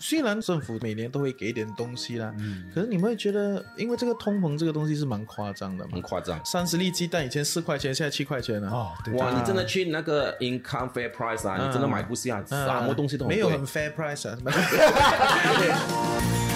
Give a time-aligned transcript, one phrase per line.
[0.00, 2.32] 虽然政府每年都会给一点东西啦，
[2.74, 6.00] 可是你们会觉得，因为这个通膨这个东西是蛮夸张的嘛很？
[6.02, 6.40] 夸张。
[6.44, 8.68] 三十粒鸡蛋以前四块钱，现在七块钱了。
[8.70, 14.36] 哦，对哇，你真的去那个 income fair price 啊，你真的买不下，嗯什么东西都没有很 fair price 啊。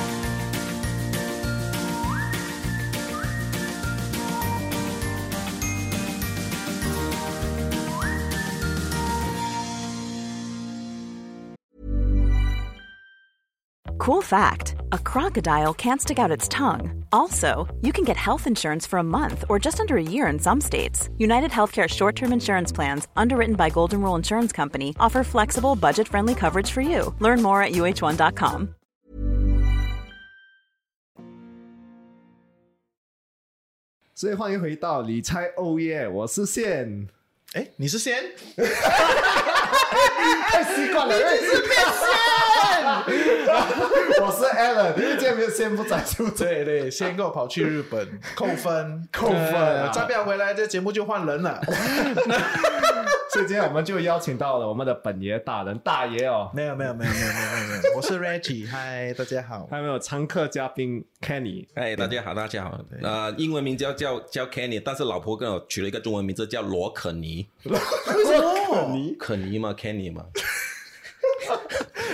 [14.04, 17.04] Cool fact a crocodile can't stick out its tongue.
[17.12, 20.40] Also, you can get health insurance for a month or just under a year in
[20.40, 21.09] some states.
[21.18, 26.08] United Healthcare short term insurance plans, underwritten by Golden Rule Insurance Company, offer flexible, budget
[26.08, 27.13] friendly coverage for you.
[27.20, 28.76] Learn more at uh1.com.
[34.16, 37.08] 所以欢迎回到理财欧耶，我是线，
[37.54, 38.22] 哎，你是先？
[38.58, 38.66] 太
[40.76, 42.09] 习惯了，因为是变线，
[44.21, 46.65] 我是 Alan，因为今天没有线不在，对不对？
[46.65, 51.61] 对对，先给我跑去日本 扣分，扣分再不要回来，这节目就换人了。
[53.33, 59.66] 所以今天我们就邀请到了我们的本爷大人大爷哦，没有没有没有没有没有没有，我是 Reggie， 嗨，大家好。
[59.68, 61.66] 还有没有常客嘉宾 Kenny？
[61.74, 62.79] 哎，大家好，大家好。
[63.02, 67.49] 呃，英文名叫叫叫 Kenny，但是老婆跟我取了一个中文名字叫罗可尼。
[67.65, 67.77] 为
[68.25, 68.91] 什么？
[68.93, 70.27] 你可尼嘛，Kenny 嘛。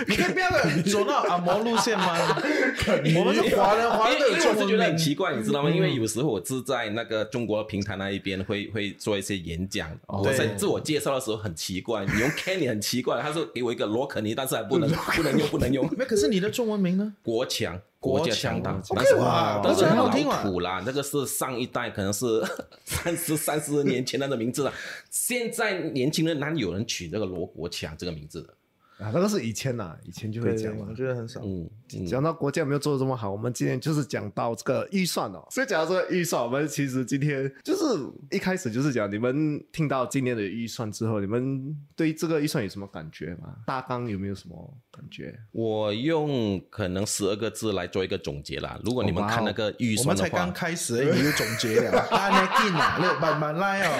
[0.06, 0.50] 你可以不要
[0.92, 2.16] 走到 阿摩路线吗？
[3.16, 5.00] 我们是华人，华人因为因为都有中文觉得很。
[5.00, 5.70] 奇怪，你知道吗？
[5.70, 15.88] 因为有时候我是在那个中国平台那一边会会做一些演讲，我在自我介绍的时候很奇怪，你用 Kenny 很奇怪，他说给我一个罗可尼，但是还不能不能用不能用。
[15.96, 17.14] 那， 可是你的中文名呢？
[17.22, 20.10] 国强，国家强强大但是哇但是老
[20.42, 22.42] 土啦，那个是上一代可能是
[22.84, 24.72] 三十三十年前那个名字了，
[25.10, 28.54] 现在年轻人哪里有人取这个罗国强这个名字的？
[29.00, 30.94] 啊，那个是以前呐，以前就会，讲嘛我。
[30.94, 31.40] 觉得很少。
[31.42, 35.46] 嗯，嗯讲到国家没有做的这么好，我们今天就是讲到这个预算哦。
[35.50, 37.82] 所以讲到这个预算，我们其实今天就是
[38.30, 43.56] 一开始就是讲，你们听到今年的预算之后，你们对这个预算有什么感觉吗？
[43.66, 45.34] 大纲有没有什么感觉？
[45.52, 48.78] 我用可能十二个字来做一个总结啦。
[48.84, 52.00] 如果你们看那个预算的们才刚，开始而已，经总结了。
[52.10, 53.90] 啊， 那进啊，那慢慢来哦。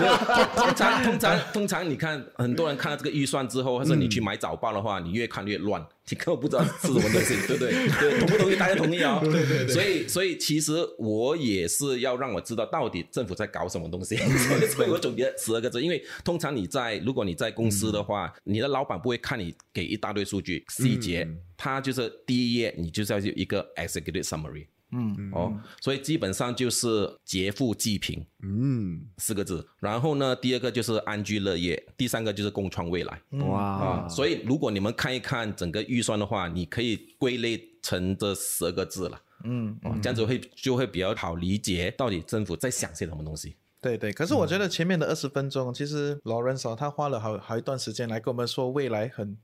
[0.00, 7.72] 没有，通常通常通常，你看很多人看到这个预算之后，或者你去买早报的话，你越看越乱，你根本不知道是什么东西， 对不对？
[7.98, 8.56] 对，同不同意？
[8.56, 9.68] 大家同意啊、对对对。
[9.68, 14.16] 所以所以其实我也是要让我知道到底政府在搞什么东西，
[14.70, 24.66] 所以我总结十二个字，因为通常你在如果你在公司的话，你的老板不会看你给一大堆数据细节，他就是第一页你就是要有一个 executive summary。
[24.92, 29.66] 嗯，哦，所以基本上就是劫富济贫嗯，四个字。
[29.80, 39.20] 然后呢，第二个就是安居乐业，第三个就是共创未来哇啊。，所以如果你们看一看整个预算的话，你可以归类成这十二个字了。
[39.44, 43.56] 嗯，哦，这样子会就会比较好理解到底政府在想些什么东西。
[43.80, 44.12] 对对。
[44.12, 49.36] 可是我觉得前面的二十分钟，其实 Lawrence 哦他花了好好一段时间来跟我们说未来很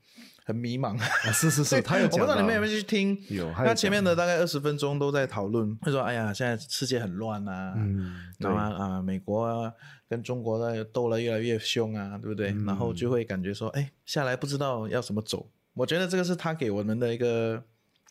[0.45, 0.99] 很迷茫。
[0.99, 3.19] 啊是是是，他有我不知，道你们有没有去听？
[3.29, 9.73] 有他前面的大概二十分钟都在讨论，会说：“哎呀，现在世界很乱啊，嗯，对然后啊，美国啊
[10.09, 12.51] 跟中国的斗了越来越凶啊，对不对？
[12.51, 15.49] 嗯然后就会感觉说，哎，下来不知道要怎么走。
[15.75, 17.63] 我觉得这个是他给我们的一个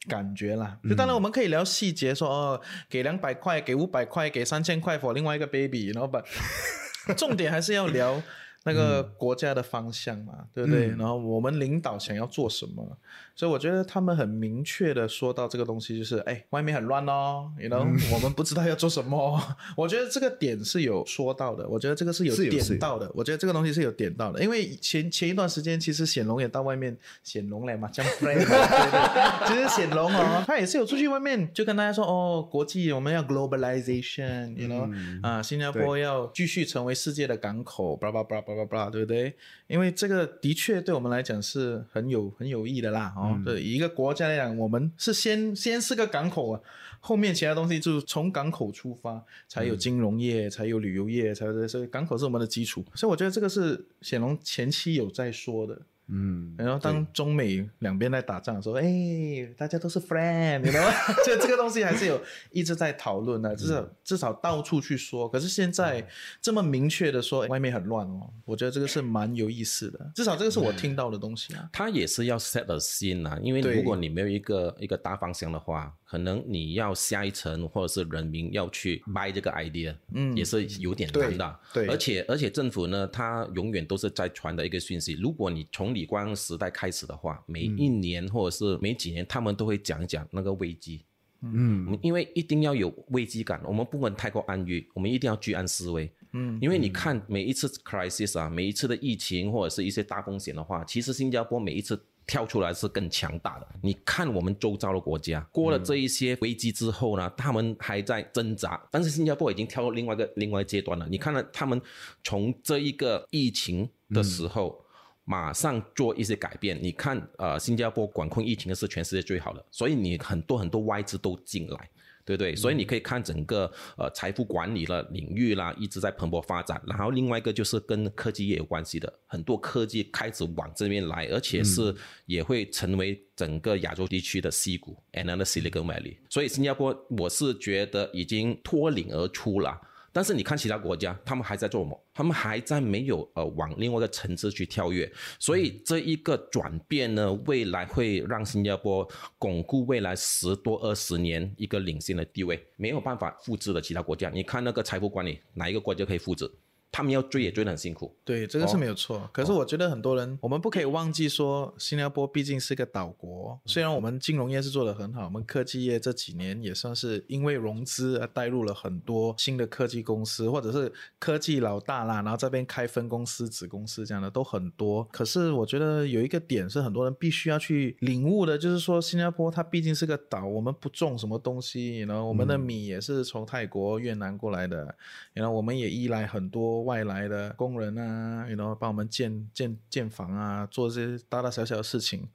[0.08, 0.78] 感觉啦。
[0.90, 6.24] 就当然我们可以聊细节说，哦，给两百块，给五百块，给三千块 for 另外一个 baby，然后把
[7.16, 8.22] 重点还是要聊。
[8.64, 10.88] 那个国家的方向嘛，对不对？
[10.90, 12.98] 然后我们领导想要做什么，
[13.36, 19.42] 所以我觉得他们很明确的说到这个东西，就是哎，外面很乱哦，you know，、我们不知道要做什么。
[19.76, 39.34] 我觉得这个点是有说到的，我觉得这个是有点到的，我觉得这个东西是有点到的，因为前前一段时间其实显龙也到外面显龙来嘛，这样 friend，对对， 其实显龙哦，他也是有出去外面就跟大家说哦，国际我们要 globalization，you know，、啊，新加坡要继续成为世界的港口，巴拉巴拉巴拉巴拉巴拉，对不对？
[39.68, 46.62] 因为这个的确对我们来讲是很有很有益的啦，哦，对，以一个国家来讲，我们是先先是个港口啊，
[47.00, 55.82] 后面其他东西就是从港口出发，才有金融业，才有旅游业，才有这，所以港口是我们的基础，所以我觉得这个是显龙前期有在说的。
[56.14, 60.94] 嗯，然后当中美两边在打仗的时候，哎，大家都是 friend，你知道吗？
[61.26, 62.22] 这这个东西还是有
[62.52, 65.30] 一直在讨论的，至少至少到处去说。
[65.30, 66.06] 可是现在
[66.42, 70.12] 这么明确的说，哎外面很乱哦，我觉得这个是蛮有意思的。
[70.14, 71.70] 至少这个是我听到的东西啊。
[71.72, 81.60] 他也是要 set a scene 啊，因为如果你没有一个一个大方向的话，可能你要下一层或者是人民要去 buy 这个 idea，嗯，也是有点难的。
[81.74, 91.06] 对对而且而且政府呢，他永远都是在传的一个讯息，如果你从里李光时代开始的话，每一年或者是每几年，他们都会讲一讲那个危机。
[91.42, 96.12] 嗯，因为一定要有危机感，我们不能太过安于，我们一定要居安思危。
[96.34, 103.68] 嗯，因为你看每一次 crisis 啊，每一次的疫情或者是一些大风险的话，其实新加坡每一次跳出来是更强大的。
[103.84, 111.08] 你看我们周遭的国家，过了这一些危机之后呢，他们还在挣扎，但是新加坡已经跳到另外一个另外阶段了。
[111.08, 111.80] 你看了他们
[112.24, 114.81] 从这一个疫情的时候。
[115.24, 116.78] 马上做一些改变。
[116.82, 121.90] 你看，呃，新加坡管控疫情的是全世界最好的，所以你很多很多外资都进来，
[122.26, 122.56] 对不对？
[122.56, 126.82] 所以你可以看整个呃财富管理的领域啦，一直在蓬勃发展。
[126.86, 131.96] 然后另外一个就是跟科技业有关系的，很多科技开始往这边来，而且是
[132.26, 136.18] 也会成为整个亚洲地区的 C 股，another Silicon Valley。
[136.30, 139.80] 所以新加坡，我是觉得已经脱颖而出了。
[140.12, 142.01] 但是你看其他国家，他们还在做什么？
[142.14, 154.30] 他们还在没有呃往另外一个层次去跳跃，所以这一个转变呢，未来会让新加坡巩固未来十多二十年一个领先的地位，没有办法复制的其他国家。
[154.30, 156.52] 你看那个财富管理，哪一个国家可以复制？
[156.92, 159.30] 他们要追也追得很辛苦，对，这个是没有错。
[159.32, 163.58] 可是我觉得很多人，我们不可以忘记说，新加坡毕竟是个岛国。
[163.66, 175.08] 虽然我们金融业是做得很好，我们科技业这几年也算是因为融资而带入了很多新的科技公司，或者是科技老大啦，然后这边开分公司、子公司这样的都很多。
[175.14, 184.94] 可是我觉得有一个点是很多人必须要去领悟的，就是说新加坡它毕竟是个岛，我们不种什么东西，然后我们的米也是从泰国、越南过来的，
[185.32, 186.81] 然后我们也依赖很多。
[186.82, 192.28] 外来的工人啊，然后帮我们建建建房啊，做这些大大小小的事情，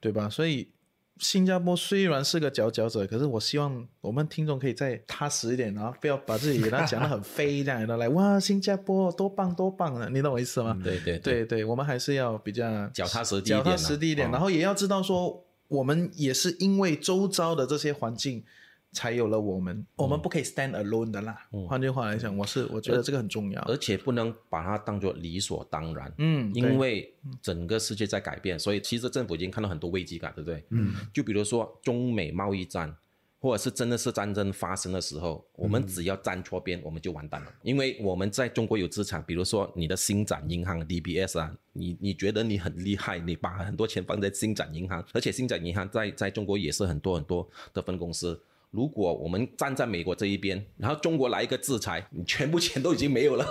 [0.00, 0.28] 对吧？
[0.28, 0.68] 所以
[1.18, 10.80] 新加坡虽然是个佼佼者，可是我希望我们听众可以再踏实一点，然后不要把自己给他讲的很飞这样的来哇，新加坡多棒多棒的，你懂我意思吗？
[10.82, 18.44] 对对对对，我们还是要比较脚踏实地脚踏实地一点，然后也要知道说，我们也是因为周遭的这些环境。
[18.92, 21.46] 才有了我们，我们不可以 stand alone 的啦。
[21.68, 26.12] 换句话来讲，我是我觉得这个很重要，而且不能把它当做理所当然。
[26.18, 30.64] 嗯，因为整个世界在改变，所以其实政府已经看到很多危机感，对不对？
[30.70, 32.96] 嗯，就比如说中美贸易战，
[33.38, 37.52] 或者是真的是战争发生的时候，我们只要站错边，我们就完蛋了。
[37.62, 48.38] 因为我们在中国有资产，比如说你的星展银行 DBS 啊，你你觉得你很厉害，你把很多钱放在星展银行，而且星展银行在在中国也是很多很多的分公司。
[48.70, 53.44] 如果我们站在美国这一边，然后中国来一个制裁，你全部钱都已经没有了。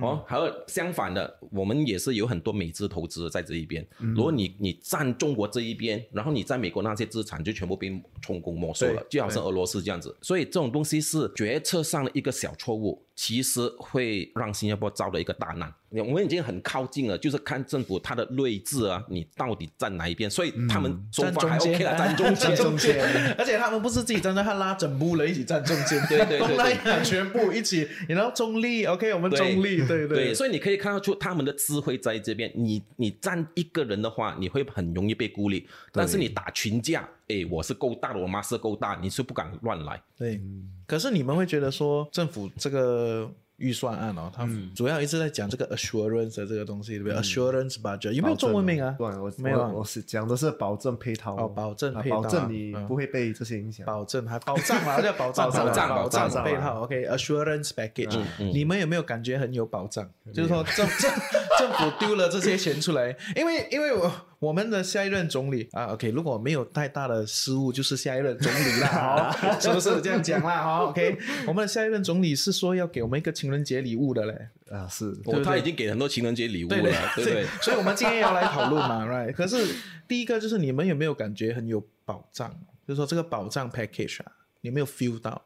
[0.00, 3.86] 哦，还有相反的，我们也是有很多美资投资在这一边。
[3.98, 7.90] 如果你你站中国这一边，然后你在美国那些资产就全部被
[8.20, 10.14] 充公没收了，就好像俄罗斯这样子。
[10.20, 13.02] 所以这种东西是决策上的一个小错误。
[13.14, 15.72] 其实会让新加坡遭了一个大难。
[15.90, 20.30] 我们已经很靠近了，就是看政府它的睿智啊，你到底站哪一边？
[20.30, 23.34] 所以他们站中间，站中间，中间。
[23.36, 30.32] 而且他们不是自己站在，他拉整部人一起站中间，对对对，东南亚全部一起，然后中立，OK，我们中立，对对。
[30.32, 32.50] 所以你可以看得出他们的智慧在这边。
[32.54, 35.68] 你你站一个人的话，你会很容易被孤立。
[35.92, 40.02] 但是你打群架，哎，我是够大的，我妈是够大，你是不敢乱来。
[40.18, 40.40] 对。
[40.86, 43.30] 可是你们会觉得说，政府这个
[43.62, 48.94] 预算案哦，它主要一直在讲这个 assurance 的这个东西，对不对？assurance budget 有没有中文名啊？
[48.98, 56.82] 对，我没有，我是讲的是保证配套哦，保证配套，保证你不会被这些影响，保证还保障嘛，叫 保障，保障，保障配套。
[56.82, 60.08] OK，assurance package，你们有没有感觉很有保障？
[60.34, 61.10] 就是说政政
[61.58, 64.10] 政府丢了这些钱出来，因为因为我。
[64.42, 70.64] 我们的下一任总理啊，OK，如果没有太大的失误，就是下一任总理了，好，是不是这样讲啦？
[70.64, 76.76] 好，OK，我们的下一任总理是说要给我们一个情人节礼物的嘞，啊，是，他已经给很多情人节礼物了，
[77.14, 77.44] 对对？
[77.60, 79.32] 所以，我们今天要来讨论嘛， Right？
[79.32, 79.76] 可是
[80.08, 82.50] 第一个就是你们有没有感觉很有保障？
[82.88, 84.32] 就是说这个保障 package 啊，
[84.62, 85.40] 有没有 feel 到？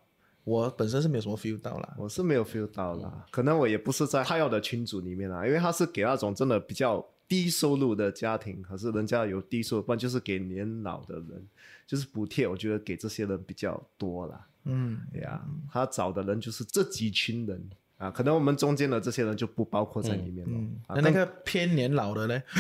[0.45, 7.07] 我本身是没有什么 feel 到啦，我是没有 feel 到啦，可能我也不是在他要的群组里面啦，因为他是给那种真的比较。
[7.29, 11.45] 低收入的家庭，可是人家有低收入，不然就是给年老的人，
[11.85, 12.47] 就是补贴。
[12.47, 14.47] 我觉得给这些人比较多啦。
[14.63, 17.69] 嗯，呀，他找的人就是这几群人。
[17.99, 20.59] 啊，可能我们中间的这些人就不包括在里面了。
[20.97, 22.43] 那那个偏年老的呢？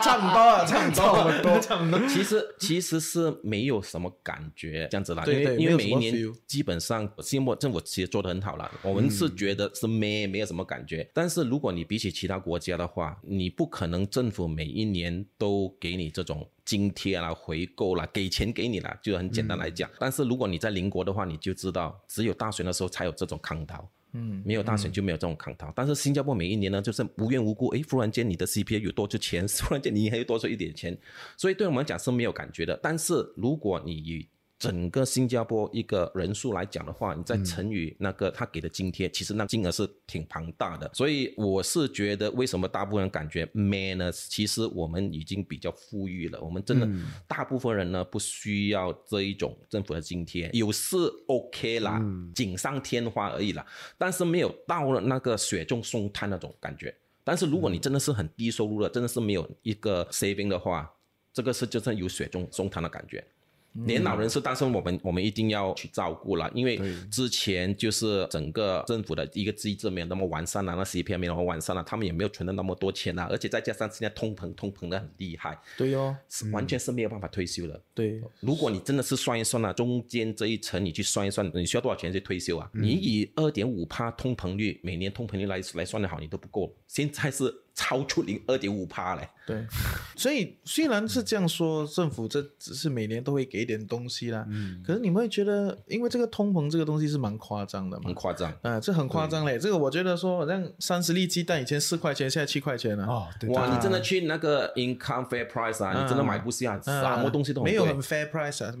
[0.00, 1.98] 差不多啊，差不多， 差不多。
[2.08, 11.10] 其实其实是没有什么感觉这样子啦，因为因为每一年基本上新加坡政府其实做的很好了，我们是觉得是没没有什么感觉。
[11.12, 19.90] 但是如果你比起其他国家的话，你不可能政府每一年都给你这种津贴啦、回购啦、给钱给你啦，就很简单来讲。
[19.98, 23.90] 但是如果你在邻国的话，你就知道只有大选的时候才有这种康刀。
[24.12, 25.72] 嗯，没有大选就没有这种抗逃。
[25.74, 30.96] 但是新加坡每一年呢，就是无缘无故，哎，忽然间你的 CPI 有多出钱， 忽然间你还有多出一点钱，
[31.36, 32.78] 所以对我们讲是没有感觉的。
[32.82, 34.28] 但是如果你以
[34.60, 40.88] 整个新加坡一个人数来讲的话，你再乘以那个他给的津贴，其实那金额是挺庞大的。
[40.92, 44.12] 所以我是觉得，为什么大部分人感觉 man 呢？
[44.12, 46.86] 其实我们已经比较富裕了，我们真的
[47.26, 51.98] 大部分人呢不需要这一种政府的津贴，有是 OK 啦，
[52.34, 53.64] 锦上添花而已啦。
[53.96, 56.94] 但是没有到了那个雪中送炭那种感觉。
[57.24, 60.92] 但是如果你真的是很低收入的，真的是没有一个 saving 的话，
[61.32, 63.24] 这个是就算有雪中送炭的感觉。
[63.72, 77.80] 年老人是，但是我们我们一定要去照顾了，因为之前就是整个政府的一个机制没有那么完善了，那 CPI 没有那么完善了，他们也没有存了那么多钱啊，而且再加上现在通膨通膨的很厉害，对哦，是完全是没有办法退休的。
[77.94, 82.68] 对，如果你真的是算一算啊，中间这一层你去算一算，你需要多少钱去退休啊？
[82.74, 86.74] 你以二点五帕通膨率，每年通膨率来来算的好，你都不够。
[86.86, 87.54] 现在是。
[87.74, 89.66] 超出零二点五帕嘞，对，
[90.14, 108.74] 所以虽然是这样说，政府这只是每年都会给点东西啦，嗯，可是你们会觉得，因为这个通膨这个东西是蛮夸张的嘛，很夸张，啊，这很夸张嘞，这个我觉得说，好像三十粒鸡蛋以前四块钱，现在七块钱了，哦，哇，你真的去那个 income fair price 啊，你真的买不下，什么东西都没有很 fair price 啊，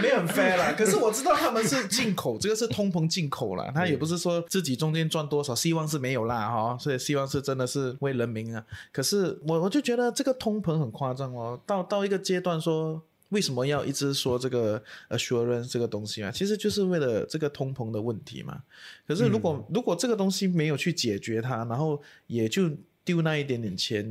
[0.00, 6.93] 没有很 fair 啦，可是我知道他们是进口，这个是通膨进口了，他也不是说自己中间赚多少，希望是没有啦，哈，所以。
[6.98, 8.64] 希望是真的是为人民啊！
[8.92, 16.30] 可是我我就觉得这个通膨很夸张哦，到到一个阶段说为什么要一直说这个 assurance 这个东西啊？
[16.30, 18.62] 其实就是为了这个通膨的问题嘛。
[19.06, 22.70] 可是如果如果这个东西没有去解决它，然后也就。
[23.06, 24.02] 丢那一点点钱，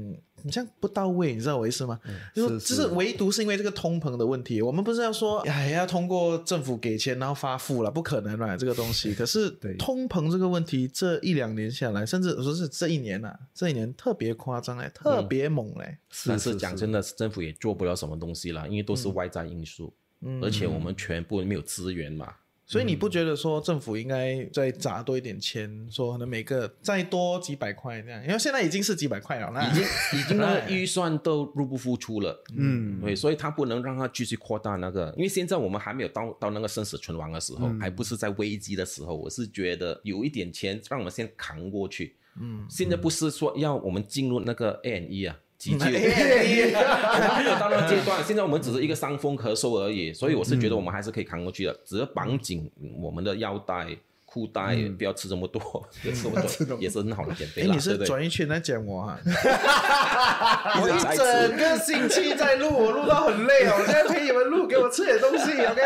[0.44, 2.00] 你这样不到位，你知道我意思吗？
[2.36, 9.14] 就是就是唯独是因为这个通膨的问题，我们不是要说哎要通过政府给钱然后发富了，不可能啦这个东西。
[9.16, 15.98] 可是通膨这个问题这一两年下来，甚至说是这一年呐，这一年特别夸张哎，特别猛哎。
[16.28, 19.94] 但是讲真的，政府也做不了什么东西了，因为都是外在因素，
[20.42, 22.34] 而且我们全部没有资源嘛。
[22.66, 28.24] 所以你不觉得说政府应该再砸多一点钱，说可能每个再多几百块这样？
[28.26, 29.84] 因为现在已经是几百块了，已经
[30.20, 32.44] 已经那个预算都入不敷出了。
[32.56, 39.14] 嗯，对，所以他不能让他继续扩大那个，因为现在我们还没有到到那个生死存亡的时候，还不是在危机的时候。
[39.14, 42.16] 我是觉得有一点钱让我们先扛过去。
[42.40, 45.38] 嗯，现在不是说要我们进入那个 A N E 啊。
[45.64, 45.98] 几句，
[46.76, 48.22] 还没有到那个阶段。
[48.24, 52.70] 现在我们只是一个伤风咳嗽而已，所以我是觉得我们还是可以扛过去的，只要绑紧
[53.02, 53.88] 我们的腰带。
[54.34, 57.76] 裤带 不要吃这么多，也吃这么多也是很好的减肥啦。
[57.76, 59.20] 你是转一圈来讲我哈，
[60.82, 63.76] 我一整个星期在录，我录到很累哦。
[63.80, 65.82] 我现在陪你们录，给我吃点东西，OK？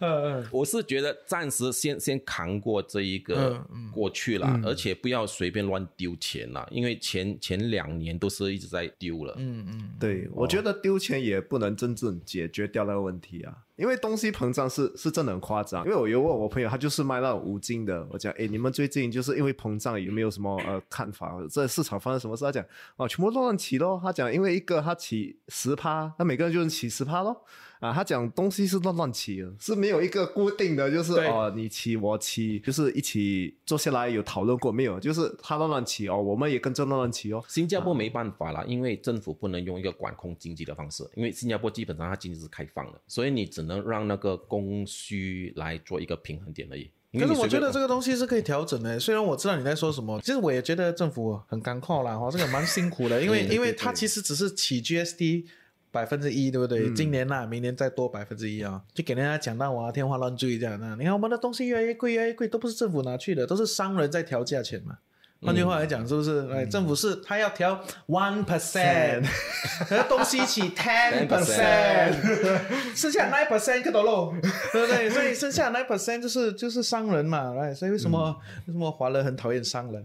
[0.00, 3.62] 嗯，我是觉得暂时先先扛过这一个
[3.92, 9.34] 过去了，而且不要随便乱丢钱了，因为前前两年都是一直在丢了。
[9.36, 13.52] 嗯嗯，对，我觉得丢钱也不能真正解决掉那个问题啊。
[13.80, 21.34] 因为东西膨胀是是真的很夸张，因为我有问我朋友，他就是卖那种五金的，我讲，哎，你们最近就是因为膨胀有没有什么呃 看法？
[21.50, 22.44] 这市场发生什么事？
[22.44, 22.62] 他讲，
[22.96, 23.98] 哦，全部乱起咯。
[24.02, 27.44] 他讲，因为一个他起十趴，那每个人就能起十趴咯。
[27.80, 35.00] 啊，他讲东西是乱乱起的，是没有一个固定的，就是哦，你起我起，就是一起坐下来有讨论过没有？
[35.00, 37.42] 就是他乱乱起哦，我们也跟着乱乱起哦。
[37.48, 46.90] 新加坡没办法了，因为政府不能用一个管控经济的方式，因为新加坡基本上它经济是开放的，所以你只能让那个供需来做一个平衡点而已。
[47.18, 55.46] 可是我觉得这个东西是可以调整的，虽然我知道你在说什么，其实我也觉得政府很干靠啦，哈，这个蛮辛苦的，因为因为它其实只是起 GST。
[55.92, 56.92] 百分之一，对不对？
[56.94, 60.94] 今年呐，明年再多百分之一啊，就给人家讲到我天花乱坠这样那。
[60.96, 64.98] 你看我们的东西越来越贵，越来越贵，都不是政府拿去的，都是商人在调价钱嘛。
[65.42, 66.46] 换句话来讲，是不是？
[66.52, 69.24] 哎，政府是他要调 one percent，
[69.88, 72.12] 和东西起 ten percent，
[72.94, 74.34] 剩下 nine percent 可多喽，
[74.70, 75.08] 对不对？
[75.08, 80.04] 所以剩下 nine percent 就是就是商人嘛，哎，所以为什么为什么华人很讨厌商人？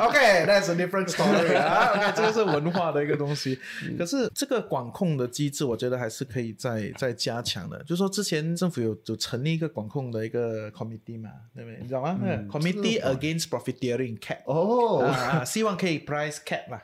[0.00, 1.92] OK，that's a different story 啊。
[1.94, 3.58] OK，这个是文化的一个东西。
[3.98, 7.82] 可是这个管控的机制，我觉得还是可以再再加强的。
[7.84, 11.78] 就说之前政府有有成立一个管控的一个 committee 嘛，对不对？
[11.82, 12.18] 你知道吗
[12.50, 13.97] ？Committee against profiteering。
[14.20, 16.80] Cap 哦，啊，希望可以 price cap 嘛。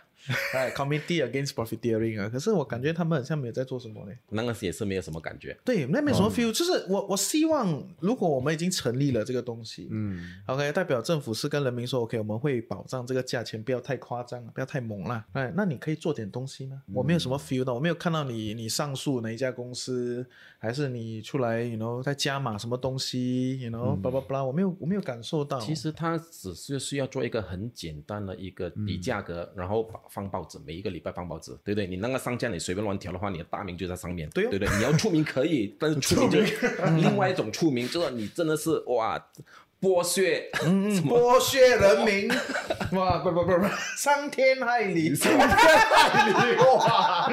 [0.55, 4.13] 哎，Committee Against Profiteering 啊，可是我感觉他们好像没有在做什么呢。
[4.31, 5.57] 那个也是没有什么感觉。
[5.65, 15.27] 对，那没什么 feel，、就是我我希望，如果我们已经成立了这个东西，嗯，OK，代表政府是跟人民说，OK，我们会保障这个价钱，不要太夸张，不要太猛啦。
[15.33, 16.83] 哎，那你可以做点东西吗？
[16.93, 20.27] 我没有什么 feel 的，我没有看到你你上诉哪一家公司，
[20.59, 25.61] 还是你出来，you know，在加码什么东西，you know，巴拉巴拉，我没有我没有感受到。
[25.61, 31.89] 其实它只是需要做一个很简单的一个比价格，然后把放报纸，每一个礼拜放报纸，对不对？
[31.89, 34.49] 你那个商家你随便乱调的话，你的大名就在上面，对哦。
[34.51, 34.77] 对不对？
[34.77, 39.21] 你要出名可以，但是出名就 是另外一种出名，就是你真的是哇
[39.81, 41.03] 剥削，嗯。
[41.03, 42.31] 剥削人民，
[42.99, 43.67] 哇，不不不不，
[43.99, 47.31] 伤天害理，伤天害理，哇！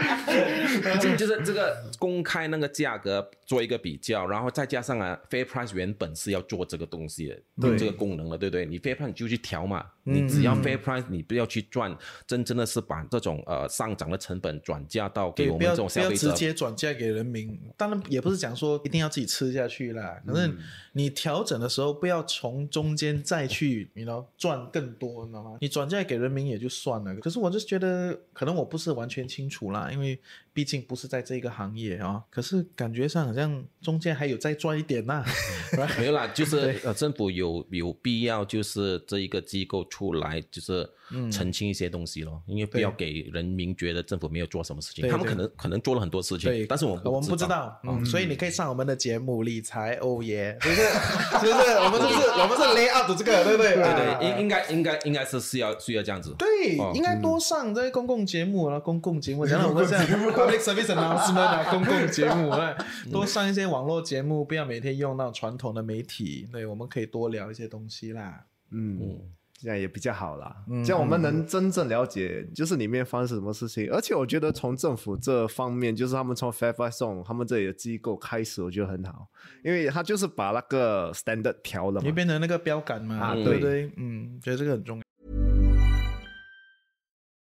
[1.00, 8.65] 就就是这个公开那个价格做一个比较，然后再加上啊，Fair Price 原本是要做这个东西的，有这个功能的，对不对？
[8.65, 11.93] 你 Fair Price 你就去调嘛，你只要 Fair Price，你不要去赚，
[12.25, 16.29] 真正的是把这种呃上涨的成本转嫁到给，我们这种消费者。
[16.29, 17.60] 直接转嫁给人民。
[17.75, 20.50] 当然也不是讲说一定要自己吃下去啦，可是
[20.93, 25.58] 你调整的时候不要从中间再去，你知道赚更多，你知道吗？
[25.60, 27.13] 你转嫁给人民也就算了。
[27.17, 30.17] 可是我就觉得，可能我不是完全清楚啦，因为
[30.53, 32.24] 毕竟不是在这个行业啊。
[32.29, 35.24] 可是感觉上好像中间还有再赚一点呐、
[35.98, 40.89] 没有啦，就是呃，政府有有必要，就是这一个机构出来，就是
[41.31, 50.81] 澄清一些东西咯，因为不要给人民觉得政府没有做什么事情，他们可能可能做了很多事情对，，但是我们我们不知道，嗯，所以你可以上我们的节目理财哦耶，是不是？
[51.45, 51.71] 是不是？
[51.77, 53.73] 我们就是我们是 lay out 这个，对不对？
[53.75, 56.33] 对啊对，应应该应该应该是是要需要这样子。
[56.37, 62.75] 对，哦应该多上这些公共节目了，公共节目，讲到我们这样 public service announcement 啊， 公共节目啊，
[63.11, 68.45] 多上一些网络节目，不要每天用到传统的媒体，对，我们可以多聊一些东西啦。
[68.71, 69.19] 嗯，
[69.61, 70.55] 这样也比较好啦。
[70.85, 73.91] 这样我们能真正了解，就是里面发生什么事情。
[73.91, 79.27] 而且我觉得从政府这方面，就是他们从 Fair Price Zone 他们这里的机构开始，我觉得很好，
[79.63, 82.11] 因为他就是把那个 standard 调了嘛就。
[82.11, 83.91] 变成那个标杆嘛，啊对对不对？
[83.97, 85.03] 嗯，觉得这个很重要。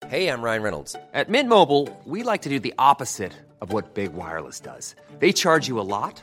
[0.09, 0.95] Hey, I'm Ryan Reynolds.
[1.13, 4.95] At Mint Mobile, we like to do the opposite of what Big Wireless does.
[5.21, 6.23] They charge you a lot,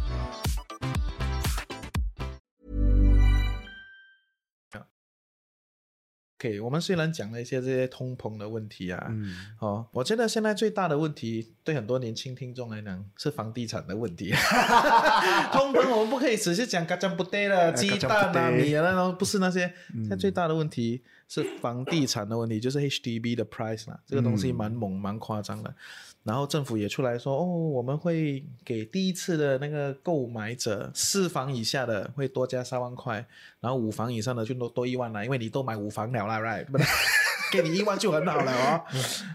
[6.41, 14.31] OK，我们虽然讲了一些这些通膨的问题啊，嗯哦，我觉得现在最大的问题对很多年轻听众来讲是房地产的问题。
[15.53, 19.71] 通膨我们不可以只是讲嘎酱不对了，鸡蛋啊、米啊那种，不是那些。
[19.93, 25.71] 现在最大的问题是房地产的问题，就是 HDB 的 price 啦，这个东西蛮猛、蛮夸张的。
[26.23, 33.25] 然后政府也出来说，哦，我们会给第一次的那个购买者，四房以下的会多加三万块，
[33.59, 36.67] 然后五房以上的就多多一万了，因为你都买五房了啦，right？
[37.51, 38.85] 给你一万就很好了哦。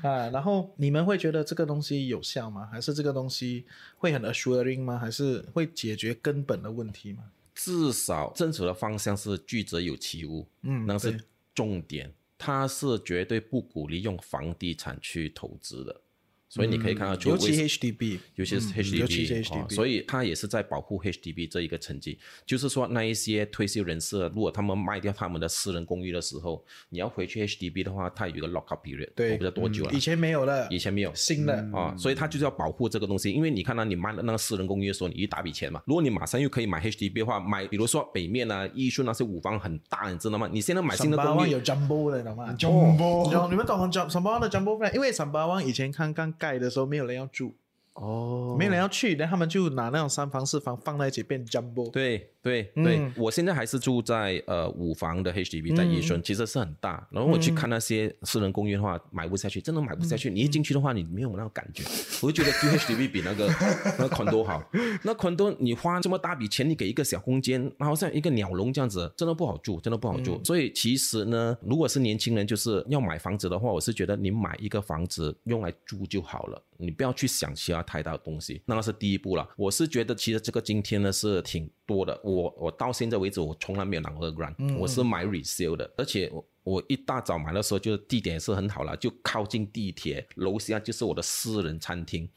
[0.03, 2.68] 啊，然后你们会觉得这个东西有效吗？
[2.72, 3.66] 还是这个东西
[3.99, 4.96] 会很 assuring 吗？
[4.96, 7.25] 还是会解决根本的问题吗？
[7.55, 11.18] 至少政府的方向是居者有其屋，嗯那是
[11.55, 12.12] 重点。
[12.38, 16.01] 它是绝对不鼓励用房地产去投资的，
[16.48, 22.18] 所以你可以看到出尤其 HDB，尤其是嗯 HDB，、尤其 HDB，所以它也是在保护 HDB 这一个成绩。
[22.46, 29.90] 就是说，那一些退休人士，如果他们卖掉他们的私人公寓的时候，你要回去 HDB 的话，它有一个 lock up period，对，我不知道多久了。
[29.92, 31.54] 嗯以前没有了，以前没有新的。
[31.72, 40.48] 啊，所以它就是要保护这个东西，因为你看到、你卖了那个私人公寓的时候，你一大笔钱嘛，如果你马上又可以买 HDB 的话，买比如说北面啊、艺术那些五房很大，你知道吗？
[40.52, 44.94] 你现在买新的公寓有 jumbo 的，懂吗？jumbo，你们懂 jumbo 三八湾的 jumbo？
[44.94, 47.55] 因为三八湾以前刚刚盖的时候，没有人要住，
[47.94, 51.90] 哦，没有人要去，然后他们就拿那种三房四房放在一起变 jumbo。
[51.90, 57.04] 对对对，我现在还是住在呃五房的 HDB 在宜顺，其实是很大。
[57.11, 60.30] 然后我去看那些私人公寓的话，买不下去，真的买不下去。
[60.30, 61.82] 你一进去的话，你没有那种感觉。
[62.22, 63.48] 我就觉得 HDB 比那个
[63.98, 64.62] 那个 condo 好。
[65.02, 70.40] 那 condo 你花这么大笔钱，你给一个小空间，然后像一个鸟笼这样子，真的不好住，真的不好住。
[70.44, 79.48] 所以其实呢，如果是年轻人就是要买房子的话，我是觉得你买一个房子用来住就好了，你不要去想其他太大的东西，那个是第一步了。
[79.56, 82.18] 我是觉得其实这个今天呢是挺多的。
[82.25, 92.29] 我我到现在为止，我从来没有拿过 grant，我是买 resale 的，而且我我一大早买的时候，就是地点是很好了，就靠近地铁，楼下就是我的私人餐厅。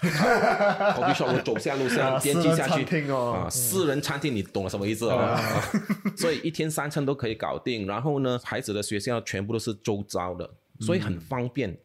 [0.00, 5.38] 我必须我走下路下电梯下去啊，私人餐厅你懂了什么意思啊？
[6.16, 10.48] 所以一天三餐都可以搞定，然后呢，孩子的学校全部都是周遭的，
[10.80, 11.76] 所以很方便，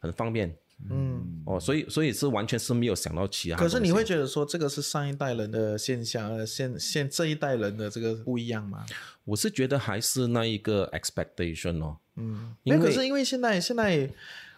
[0.00, 0.54] 很方便。
[0.90, 3.56] 嗯，哦，所以所以是完全是没有想到其他。
[3.56, 8.84] 可是你会觉得说这个是上一代人的现象，呃，现现这一代人的这个不一样吗？
[9.24, 11.96] 我是觉得还是那一个 expectation 哦。
[12.16, 14.10] 嗯，那可是因为现在现在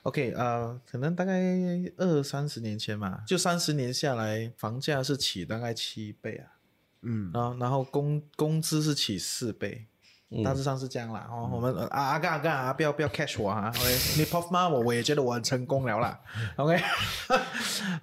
[0.02, 1.40] ，OK 啊，可能大概
[1.96, 6.46] 二三十年前嘛，就三十年下来，房价是起大概七倍啊。
[7.02, 9.87] 嗯，然后然后工工资是起四倍。
[10.42, 14.68] 大致上是这样啦，哦，我们啊阿干阿干啊，不要不要 catch 我啊，OK，你 pop 吗？
[14.68, 16.20] 我我也觉得我很成功了啦
[16.56, 16.82] ，OK，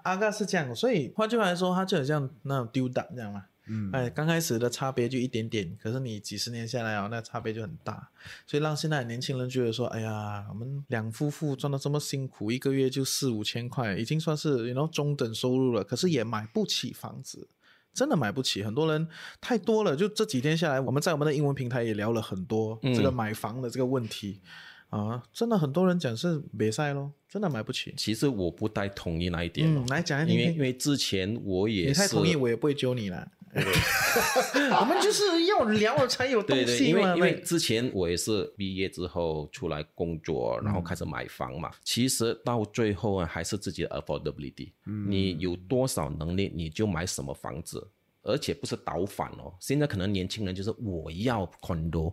[0.04, 8.10] 阿 干是这样，所以换句话来说，他就很像那种丢档这样嘛，嗯，哎，刚开始的差别就一点点，可是你几十年下来哦，那差别就很大，
[8.48, 17.50] 所以让现在年轻人觉得说，哎呀，我们两夫妇赚的这么辛苦，一个月就四五千块，已经算是然后中等收入了，可是也买不起房子。
[17.94, 19.08] 真的买不起，很多人
[19.40, 19.96] 太多了。
[19.96, 24.42] 就这几天下来，我们在我们的英文平台也聊了很多这个买房的这个问题
[24.90, 25.24] 啊。
[25.32, 27.94] 真的很多人讲是别赛咯，真的买不起。
[27.96, 29.68] 其实我不太同意那一点。
[29.68, 33.32] 嗯，来讲一因为因为之前我也你太同意，我也不会揪你了。
[34.80, 41.70] 我们就是要聊才有东西因为因为之前我也是毕业之后出来工作，然后开始买房嘛。
[41.84, 44.72] 其实到最后啊，还是自己的 affordability。
[45.08, 47.88] 你有多少能力，你就买什么房子，
[48.24, 49.54] 而且不是倒反哦。
[49.60, 52.12] 现在可能年轻人就是我要 condo，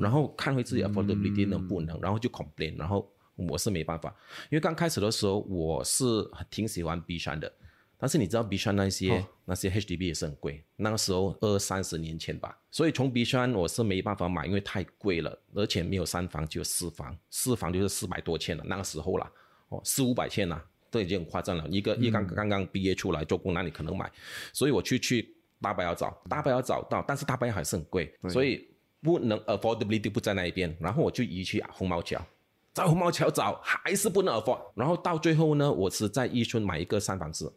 [0.00, 4.14] 然后看回自己 affordability 能不能，然后就 complain，然后我是没办法，
[4.50, 6.04] 因为刚开始的时候我是
[6.50, 7.52] 挺喜欢 B 山的。
[8.00, 19.30] 但是你知道 B 山那些那些 HDB 也是很贵，那个时候二三十年前吧，所以从 B 山我是没办法买，因为太贵了，而且没有三房只有四房，四房就是四百多千了，那个时候啦，
[19.68, 21.68] 哦四五百千啦，都已经很夸张了。
[21.68, 24.10] 一个一刚刚刚毕业出来做工，哪里可能买？
[24.54, 28.66] 所以我去去大伯要找，大伯要找到，但是大伯还是很贵，所以
[29.02, 32.18] 不能 affordability 不在那一边，然后我就移去红毛桥，
[32.72, 37.52] 在红毛桥找还是不能 afford，然后到最后呢，我是在伊春买一个三房子。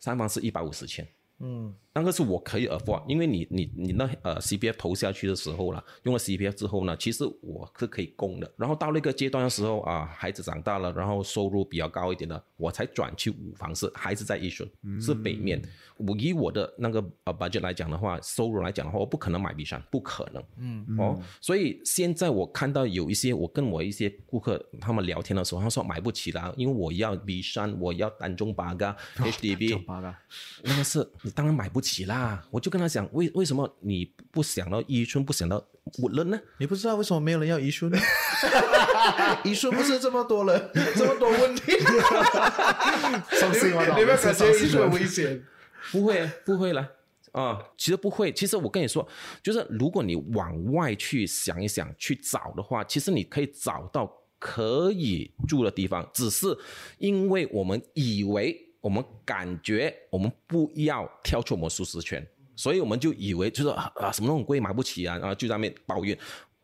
[0.00, 1.06] 三房是一百五十千，
[1.40, 1.74] 嗯。
[1.92, 8.48] 那个是我可以 afford，因为你你你那呃 C P F 投下去的时候了，用了 C P F 之后呢，其实我是可以供的。
[8.56, 15.60] 然后到那个阶段的时候啊，孩子长大了，然后收入比较高一点的，我才转去五房是孩子在一顺，是北面。
[15.96, 20.42] 我以我的那个呃 budget 来讲的话，收入来讲的话，我不可能买 B 山，不可能。
[20.58, 29.84] 嗯哦，所以现在我看到有一些我跟我一些顾客他们聊天的时候，他说买不起了，因为我要 B 山，我要单中八个 H D B，
[30.62, 31.80] 那个是你当然买不。
[31.80, 32.44] 起啦！
[32.50, 35.64] 我就跟他讲，为为什么你不想到宜春，不想到
[35.98, 36.38] 五人呢？
[36.58, 37.90] 你不知道为什么没有人要宜春？
[39.42, 41.72] 宜春不是这么多人， 这么多问题。
[43.30, 43.96] 伤心啊！
[43.96, 45.42] 你不要感觉宜春危险？
[45.90, 46.86] 不会，不会了
[47.32, 47.58] 啊！
[47.78, 48.30] 其实不会。
[48.30, 49.08] 其实我跟你说，
[49.42, 56.54] 就是如果你往外去想一想，去找的话，其实你可以找到可以住的地方，只是
[56.98, 58.66] 因为我们以为。
[58.80, 66.18] 我们感觉我们不要跳出我们舒适圈，所以我们就以为就是啊什么那种贵买不起啊，然后就在那边抱怨，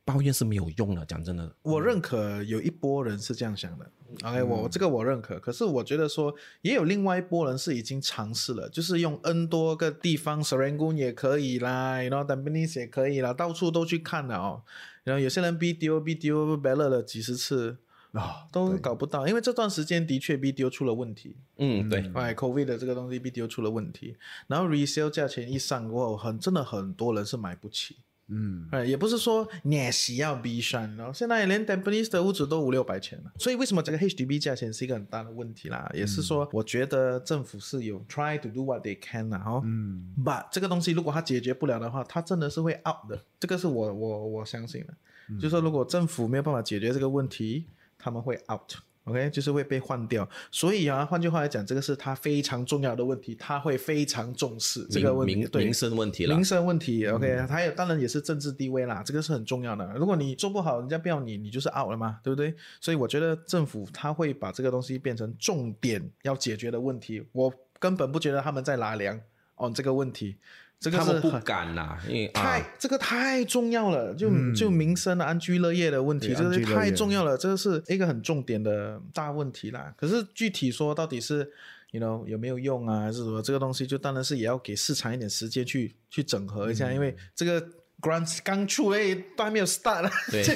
[0.04, 1.04] 抱怨是没有用的。
[1.04, 3.90] 讲真的，我认可有一波人是这样想的。
[4.24, 5.38] OK，我这个我认可。
[5.38, 12.50] 可是我觉得说也有另外一波人是已经尝试了，就是用 N 多个地方 s e r e n g o n 也可以啦，然后 d a m b
[12.50, 14.62] i n i s 也可以啦，到处都去看了哦。
[15.04, 17.76] 然后有些人 BDO BDO 白了了几十次。
[18.16, 21.36] 啊，都搞不到，因为这段时间的确 B D O 出了问题。
[21.58, 27.96] 嗯，对，哎，COVID 的这个东西 B D O 出了问题，然后 resale 价钱一上过后，很真的很多人是买不起。
[28.28, 35.88] 嗯，哎，也不是说你需要 B 山，然后现在连 d e p a n e s 的屋子都五六百钱了，所以为什么这个 H D B 价钱是一个很大的问题啦？
[35.94, 44.94] 也是说，我觉得政府是有 try to do what they can 啦，哈，嗯，but 这个东西如果它解决不了的话，它真的是会 out 的，这个是我我我相信的，
[45.36, 47.66] 就是说如果政府没有办法解决这个问题。
[48.06, 50.28] 他们会 out，OK，就是会被换掉。
[50.52, 56.44] 所以啊，换句话来讲，这个是他非常重要的问题，他会非常重视这个问题，对民民生问题了民。
[56.44, 57.04] 生问题。
[57.08, 59.92] OK，还有当然也是政治地位啦，这个是很重要的。
[59.96, 62.54] 如果你做不好，人家不要你，你就是 out 了嘛，对不对？
[62.80, 67.26] 所以我觉得政府他会把这个东西变成重点要解决的问题。
[67.32, 69.20] 我根本不觉得他们在拿粮
[69.56, 70.36] 哦这个问题，
[70.78, 79.92] 这个他们不敢呐，因为太、啊，这个太重要了，就、就民生的、安居乐业的问题，这个太重要了，这个是一个很重点的大问题啦。
[79.96, 81.50] 可是具体说到底是
[81.92, 87.60] ，you know 有没有用啊，还是什么，这个东西就当然是也要给市场一点时间去去整合一下，因为这个
[88.00, 90.10] grant 刚出诶，都还没有 start 了。
[90.30, 90.44] 对。
[90.44, 90.54] 这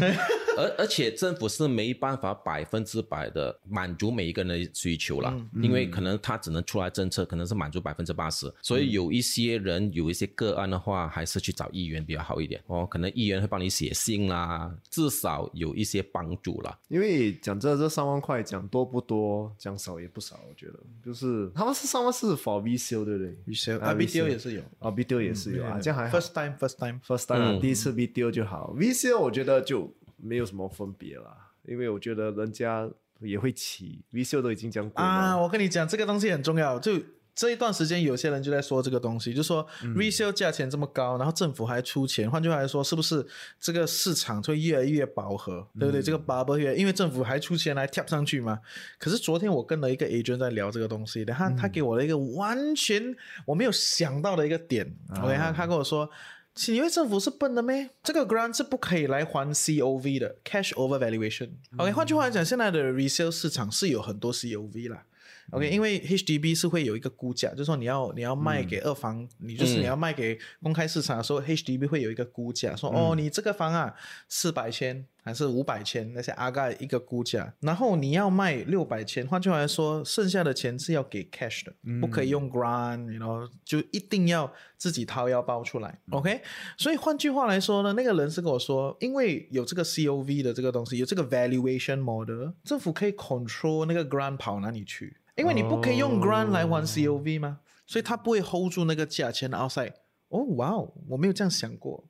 [0.58, 12.60] 而而且政府是没办法百分之百的满足每一个人的需求了，嗯因为可能他只能出来政策，可能是满足百分之八十，所以有一些人有一些个案的话，还是去找议员比较好一点。
[12.66, 16.78] 哦，可能议员会帮你写信啦，至少有一些帮助啦。
[16.88, 20.74] 因为讲这这三万块讲多不多，讲少也不少，我觉得。
[21.04, 24.62] 就是他们是三万是 for VCO 对不对？Resale 啊 resale BDO 也是有。
[24.78, 26.18] 啊，BDO 也是有啊，这样还好。
[26.18, 29.92] first time first time first time 啊第一次 v d o 就好，VCO 我觉得就
[30.24, 32.88] 没有什么分别啦，因为我觉得人家
[33.20, 36.78] 也会起，VCO 都已经讲过了啊，我跟你讲，这个东西很重要。
[36.78, 36.92] 就
[37.34, 42.30] 这一段时间，有些人就在说这个东西，就说嗯 resale 价钱这么高，然后政府还出钱。
[42.30, 43.26] 换句话来说，是不是
[43.58, 46.00] 这个市场会越来越饱和，对不对？
[46.00, 48.60] 嗯这个 bubble 越，因为政府还出钱来跳上去嘛。
[48.98, 53.02] 可是昨天我跟了一个 agent 在聊这个东西，他嗯他给我了一个完全
[53.46, 54.86] 我没有想到的一个点。
[55.20, 56.08] OK，他啊他跟我说。
[56.54, 57.88] 是因为政府是笨的咩？
[58.02, 61.50] 这个 grant 是不可以来还 COV 的 cash over valuation。
[61.78, 65.04] OK，换句话来讲，现在的 resale 市场是有很多 COV 啦。
[65.50, 73.94] OK，因为 HDB 是会有一个估价，就是说你要你要卖给二房，你就是你要卖给公开市场的时候、h d b 会有一个估价，说、哦你这个房啊
[74.28, 85.98] 四百千还是五百千，那些阿盖一个估价，然后你要卖六百千，换句话来说，剩下的钱是要给 cash 的，不可以用 grant，然后就一定要自己掏腰包出来。
[86.10, 86.40] OK，
[86.76, 95.16] 所以换句话来说呢，那个人是跟我说，因为有这个 COV 的这个东西，有这个 valuation model，政府可以 control 那个 grant 跑哪里去。
[95.36, 97.60] 因为你不可以用 grant 来玩 COV 吗？
[97.86, 99.92] 所以它不会 hold 住那个价钱的 outside。
[100.28, 102.04] 哦，哇哦，我没有这样想过，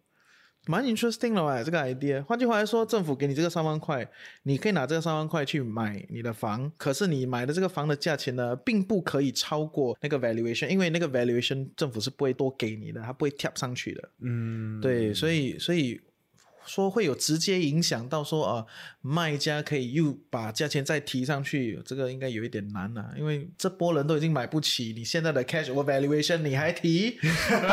[0.67, 2.23] 蛮 interesting 的哇，这个 idea。
[2.23, 4.09] 换句话来说，政府给你这个三万块，
[4.45, 14.09] 你可以拿这个三万块去买你的房，可是你买的这个房的价钱呢，并不可以超过那个 valuation，因为那个 valuation 政府是不会多给你的，它不会 tap 上去的。
[14.21, 16.01] 嗯，对，所以所以
[16.65, 18.67] 说会有直接影响到说呃，
[19.01, 27.19] 卖家可以又把价钱再提上去，这个应该有一点难了、因为这波人都已经买不起你现在的 cash over valuation，你还提，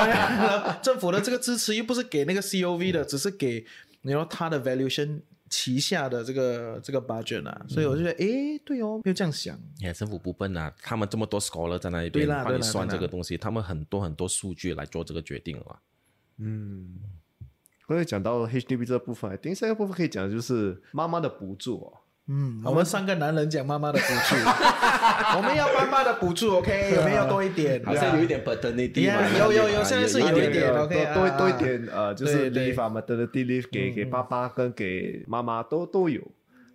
[0.82, 3.66] 政府的这个支持又不是给那个 COV 的，只是给
[4.02, 9.60] 你说他的 valuation 旗下的这个这个 budget 啊，所以我就觉得，诶，对哦，没有这样想。
[9.82, 15.78] 哎，政府不笨啊，他们这么多 scholar 在那一对啦边帮你算这个东西，他们很多很多数据来做这个决定了嘛。
[17.90, 21.94] 或者讲到 HDB 这部分，第三个部分可以讲的就是妈妈的补助哦。
[22.28, 24.36] 嗯，我们三个男人讲妈妈的补助，
[25.36, 26.94] 我们要妈妈的补助，OK？
[26.96, 27.84] 有没有多一点？
[27.84, 36.22] 好像有一点 Yeah，有有有啊现在是有一点多 OK 啊多多一点呃，就是对对 leave 啊，maternity leave 给给爸爸跟给妈妈都都有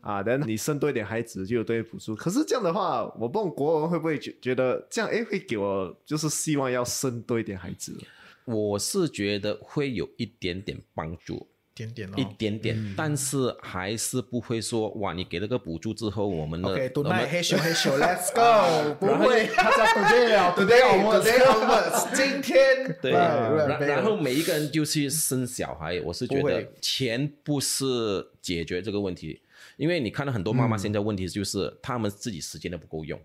[0.00, 0.20] 啊。
[0.24, 2.16] 等你生多一点孩子就有多一点补助。
[2.16, 7.96] 可是这样的话，我不懂国人会不会觉觉得这样哎会给我就是希望要生多一点孩子。
[8.44, 22.54] 我是觉得会有一点点帮助，点点哦一点点，但是还是不会说哇，你给了个补助之后，我们的 OK，我们 tonight 嘿咻嘿咻，Let's go， 不会，他叫 today 了 today onwards，today onwards，今天。
[23.00, 29.40] 对然后每一个人就去生小孩，我是觉得钱不是解决这个问题，
[29.78, 33.18] 因为你看到很多妈妈现在问题就是她们自己时间都不够用。
[33.18, 33.22] 嗯，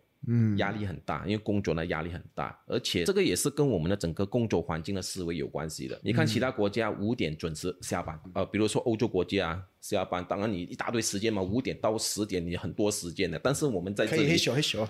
[0.58, 6.00] 压力很大，因为工作呢压力很大，而且这个也是跟我们的整个工作环境的思维有关系的。
[6.04, 14.86] 你看其他国家五点准时下班，呃，比如说欧洲国家啊下班，当然你一大堆时间嘛，五点到十点你很多时间的，但是我们在这里可以嘿咻嘿咻，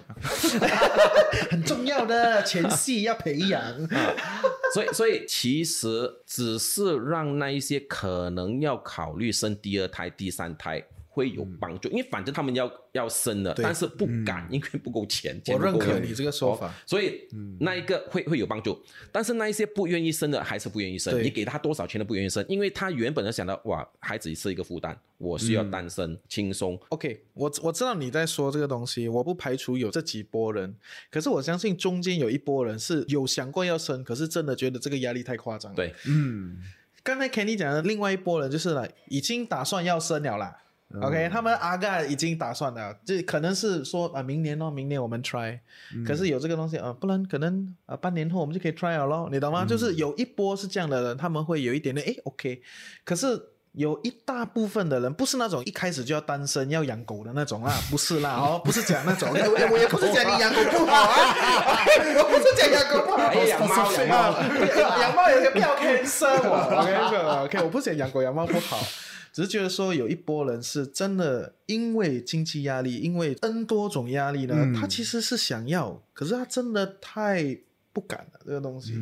[1.51, 3.61] 很重要的前戏要培养。
[4.73, 10.83] 所以，所以其实只是让那一些可能要考虑生第二胎、第三胎
[11.19, 15.37] 会有帮助，因为反正他们要要生了，但是不敢，因为不够钱。
[15.43, 17.27] 钱我认可你这个说法哦所以
[17.59, 26.79] 那一个会会有帮助，但是那一些不愿意生的还是不愿意生，你给他多少钱都不愿意生，因为他原本就想到哇，孩子是一个负担，我需要单身、轻松。
[26.89, 30.73] OK，我我知道你在说这个东西，我不排除有这几波人，
[31.11, 35.75] 可是我相信中间有一波人是有想过要生，可是真的觉得这个压力太夸张了。
[35.75, 35.93] 对，
[37.01, 40.57] 刚才 Kenny 讲的另外一波人就是了已经打算要生了啦，
[41.01, 45.59] OK，他们阿盖已经打算了，这可能是说啊、明年哦，明年我们 try，、
[46.05, 49.65] 可是有这个东西啊、呃不然可能啊、半年后我们就可以 try 了咯，你懂吗？
[49.65, 52.61] 就是有一波是这样的人，他们会有一点点诶 OK，
[53.03, 53.39] 可是。
[53.73, 61.35] 有一大部分的人不是那种一开始就要单身要养狗的那种啦， 不是啦，哦，不是讲那种， 我我也不是讲你养狗不好啊，
[62.17, 68.79] 我不是讲养狗不好，哎养猫养猫养猫有些不要 cancer 我，OK OK，我不是讲养狗养猫不好，
[69.31, 77.57] 只是觉得说有一波人是真的因为经济压力，因为 N 多种压力呢，他其实是想要，可是他真的太
[77.91, 78.93] 不敢了，这个东西，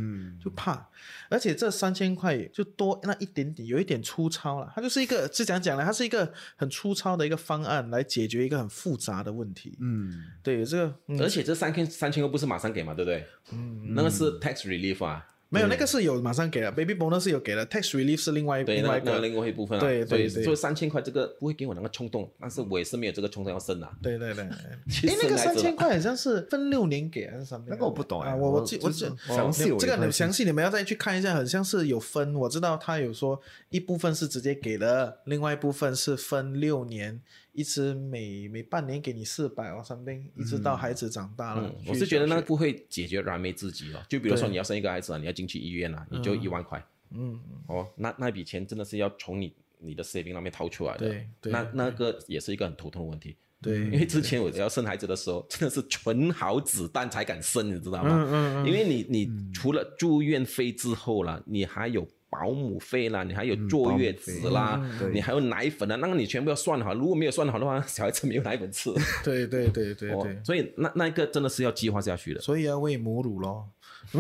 [0.44, 0.88] 就怕，
[1.30, 13.26] 而且这三千块就多那一点点，有一点粗糙了，它就是一个是讲讲了，它是一个很粗糙的一个方案来解决一个很复杂的问题，嗯，对，这个、嗯、而且这三千三千个不是马上给嘛，对不对？
[13.52, 20.44] 嗯，那个是 tax relief 啊，没有那个是有马上给了，baby bonus 是有给了，tax relief 是另外另外一个，另外一部分啊，对对对。
[20.44, 23.90] 所以三千块这个不会给我那个冲动，但是我也是没有这个冲动要生啊。
[24.02, 24.48] 对对对，
[24.90, 27.66] 其哎，那个三千块好像是分六年给还是什么？
[27.70, 37.22] 那个我不懂哎啊，我我我记我记就是详细这个你详细你们要再去看一下，很像是有分，我知道他有说一部分是直接给了，另外一部分是分六年，
[37.58, 44.06] 一直每每半年给你四百哦，something，一直到孩子长大了嗯，，我是觉得那个不会解决燃眉之急哦。
[44.08, 51.10] 就比如说你要生一个孩子啊，你要进去医院啊，你就一万块，嗯，哦，那那笔钱真的是要从你你的 saving 那边掏出来的。
[51.10, 53.36] 对对那那个也是一个很头痛的问题。
[53.60, 58.12] 对因为之前我要生孩子的时候，真的是存好子弹才敢生，你知道吗？
[58.12, 66.94] 嗯嗯嗯因为你你除了住院费之后啦，你还有保姆费啦，你还有坐月子啦，对你还有奶粉啊，那个你全部要算好。
[66.94, 68.92] 如果没有算好的话，小孩子没有奶粉吃。
[69.24, 72.42] 对对对对哦，所以那那个真的是要计划下去的。
[72.42, 73.70] 所以要喂母乳咯。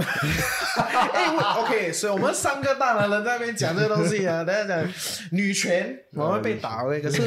[1.58, 4.94] OK，所以我们三个大男人在那边讲这个东西啊，大家讲
[5.32, 7.00] 女权， 我们被打喂。
[7.00, 7.22] 可是，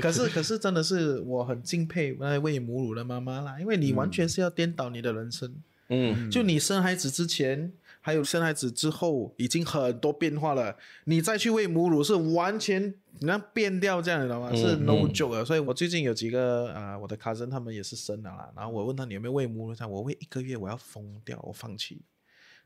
[0.00, 5.54] 可是，可是，真的是我很敬佩那喂母乳的妈妈啦，因为你完全是要颠倒你的人生。
[5.88, 7.72] 嗯，就你生孩子之前，
[8.06, 10.76] 还有生孩子之后，已经很多变化了。
[11.04, 14.54] 你再去喂母乳是完全你看变掉这样，你知道吗？
[14.54, 15.42] 是 no joke 的。
[15.42, 22.02] 所以我最近有几个啊、呃我的 cousin 他们也是生了啦，然后我问他你有没有喂母乳，他讲我喂一个月我要疯掉，我放弃，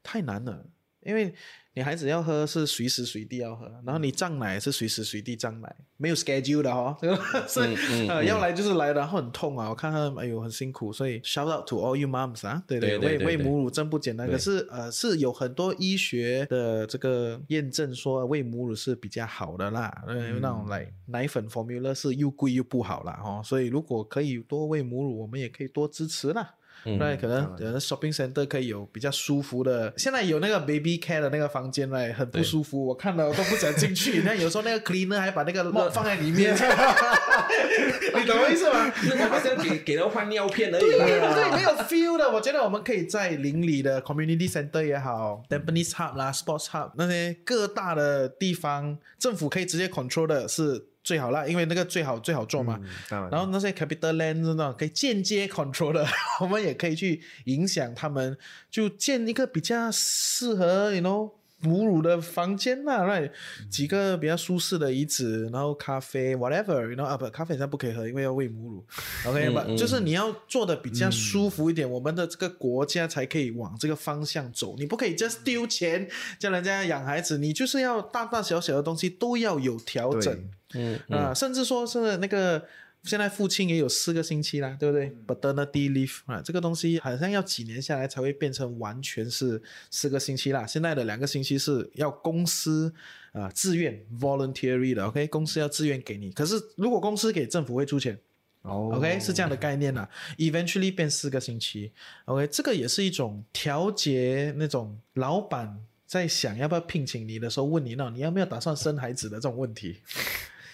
[0.02, 0.66] 太难了。
[1.08, 1.34] 因为
[1.72, 6.94] 你孩子要喝是随时随地要喝，然后你胀奶是随时随地胀奶，没有 schedule 的哦，
[7.48, 7.60] 是、
[8.08, 26.56] 呃要来就是来，然后很痛啊，我看他哎呦很辛苦，所以 shout out to all you moms 啊，对对喂喂母乳真不简单，可是呃是有很多医学的这个验证说喂母乳是比较好的啦，呃那种来奶粉 formula 是又贵又不好啦哦，所以如果可以多喂母乳，我们也可以多支持啦。
[26.96, 34.22] 那可能可能 shopping center 可以有比较舒服的，现在有那个 baby care 的那个房间嘞，很不舒服，我看了我都不想进去。
[34.24, 36.54] 那有时候那个 cleaner 还把那个 mop 放在里面，
[38.14, 38.92] 你懂我意思吗？
[39.08, 41.08] 那个好像给给人换尿片而已对对。
[41.34, 42.30] 对，没有 feel 的。
[42.30, 52.78] 我觉得我们可以在邻里的 community center 也好，Tampines Hub 啦、Sports Hub 那些各大的地方，政府可以直接 control 的是最好啦，因为那个最好最好做嘛。
[53.08, 56.06] 当然，然后那些 capital land 那种可以间接 control 的，
[56.42, 58.36] 我们也可以去影响他们，
[58.70, 61.37] 就建一个比较适合，you know。
[61.60, 63.30] 母乳的房间啦、right？
[63.68, 68.84] 几个比较舒适的椅子，然后咖啡，whatever，you know 啊不，咖啡现在不可以喝，因为要喂母乳。
[69.26, 74.76] OK 吧、就是你要做的比较舒服一点，我们的这个国家才可以往这个方向走。
[74.78, 80.48] 你不可以 just 丢钱叫人家养孩子，你就是要大大小小的东西都要有调整。
[80.74, 82.62] 嗯啊，甚至说是那个
[83.04, 90.66] 现在父亲也有四个星期啦，对不对？Paternity leave 啊，这个东西好像要几年下来才会变成完全是四个星期啦。
[90.66, 92.92] 现在的两个星期是要公司
[93.32, 96.32] 啊、自愿 voluntary 的，OK，公司要自愿给你。
[96.32, 98.18] 可是如果公司给，政府会出钱。
[98.62, 100.08] 哦 OK，是这样的概念啦。
[100.36, 101.92] Eventually 变四个星期
[102.24, 109.98] ，OK，这个也是一种调节那种老板在想要不要聘请你的时候问你那你要不要打算生孩子的这种问题。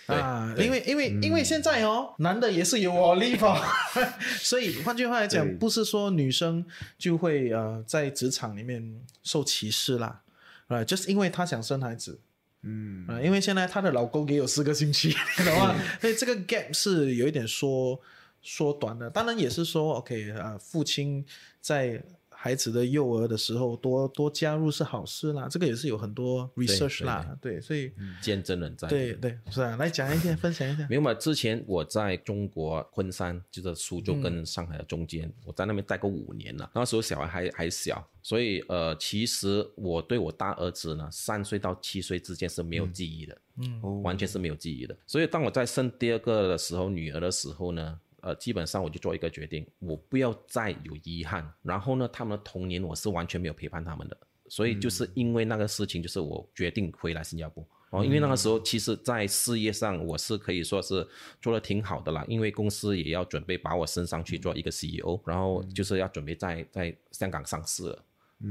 [0.06, 3.16] 对啊，因为因为因为现在哦，男的也是有哦
[4.38, 6.64] 所以换句话来讲，不是说女生
[6.98, 10.20] 就会呃在职场里面受歧视啦，
[10.68, 12.20] 啊，就是因为她想生孩子，
[12.62, 15.14] 嗯，啊，因为现在她的老公也有四个星期，
[15.44, 15.74] 的话？
[16.00, 17.98] 所以这个 gap 是有一点缩
[18.42, 19.08] 缩短的。
[19.08, 21.24] 当然也是说，OK，呃，父亲
[21.60, 22.02] 在
[22.44, 28.86] 孩子的幼儿的时候多多加入是好事啦，这个也是有很多 research 对啦，对，所以见证人在。
[28.86, 30.96] 对对是啊，来讲一下，分享一下没。
[30.96, 31.14] 有嘛？
[31.14, 36.70] 之前我在中国昆山，就是苏州跟上海的中间，我在那边待过五年了。
[36.74, 44.94] 那时候小孩还还小，所以呃，其实我对我大儿子呢，三岁到七岁之间是没有记忆的，嗯，完全是没有记忆的。
[45.06, 47.98] 所以当我在生第二个的时候，女儿的时候呢。
[48.24, 51.46] 呃，基本上我就做一个决定，我不要再有遗憾。
[51.62, 54.16] 然后呢，他们的童年我是完全没有陪伴他们的，
[54.48, 57.62] 所以就是因为那个事情，就是我决定回来新加坡。
[57.90, 61.06] 哦，因为那个时候其实，在事业上我是可以说是
[61.42, 68.04] 做的挺好的啦，因为公司也要准备把我升上去做一个 CEO，然后就是要准备在在香港上市了，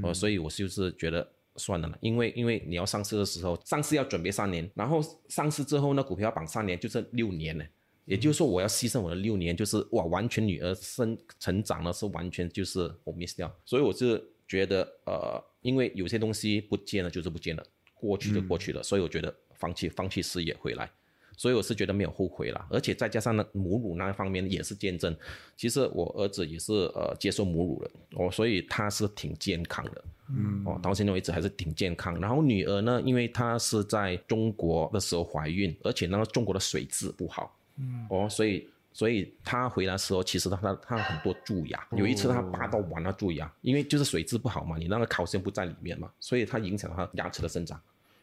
[0.03, 7.65] 哦，所以我就是觉得算了啦，因为因为你要上市的时候，上市要准备三年，然后上市之后呢，股票绑三年就是六年呢。
[8.05, 20.91] 也就是说，我要牺牲我的六年，就是哇，完全女儿生成长呢是完全就是我 miss 掉，所以我是觉得呃，因为有些东西不见了就是不见了，过去就过去了，所以我觉得放弃放弃事业回来，
[21.37, 25.15] 所以我是觉得没有后悔了，而且再加上呢母乳那一方面也是见证，
[25.55, 27.91] 其实我儿子也是呃接受母乳的
[28.21, 32.19] 哦，所以他是挺健康的，嗯哦，到现在为止还是挺健康。
[32.19, 37.57] 然后女儿呢，因为她是在中国的时候怀孕，而且呢中国的水质不好。
[37.77, 47.79] 嗯，哦，所以所以他回来的时候，其实他他他很多蛀牙，有一次他拔到完了蛀牙，因为就是水质不好嘛，你那个烤线不在里面嘛，所以它影响他牙齿的生长。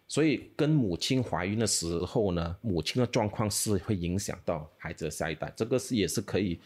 [0.08, 6.60] 所以跟母亲怀孕的时候呢，母亲的状况是会影响到孩子的下一代，这个是也是可以。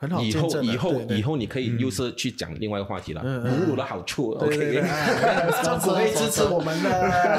[0.00, 4.30] 很好以后以后以后你可以又是去讲另外一个话题了，母乳的好处。
[4.30, 6.88] OK，啊政府会支持我们的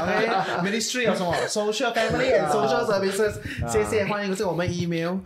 [0.03, 1.33] ，OK，Ministry of 什么？
[1.49, 3.33] Social Family and Social Services，
[3.67, 5.17] 谢谢，欢迎这我们 email。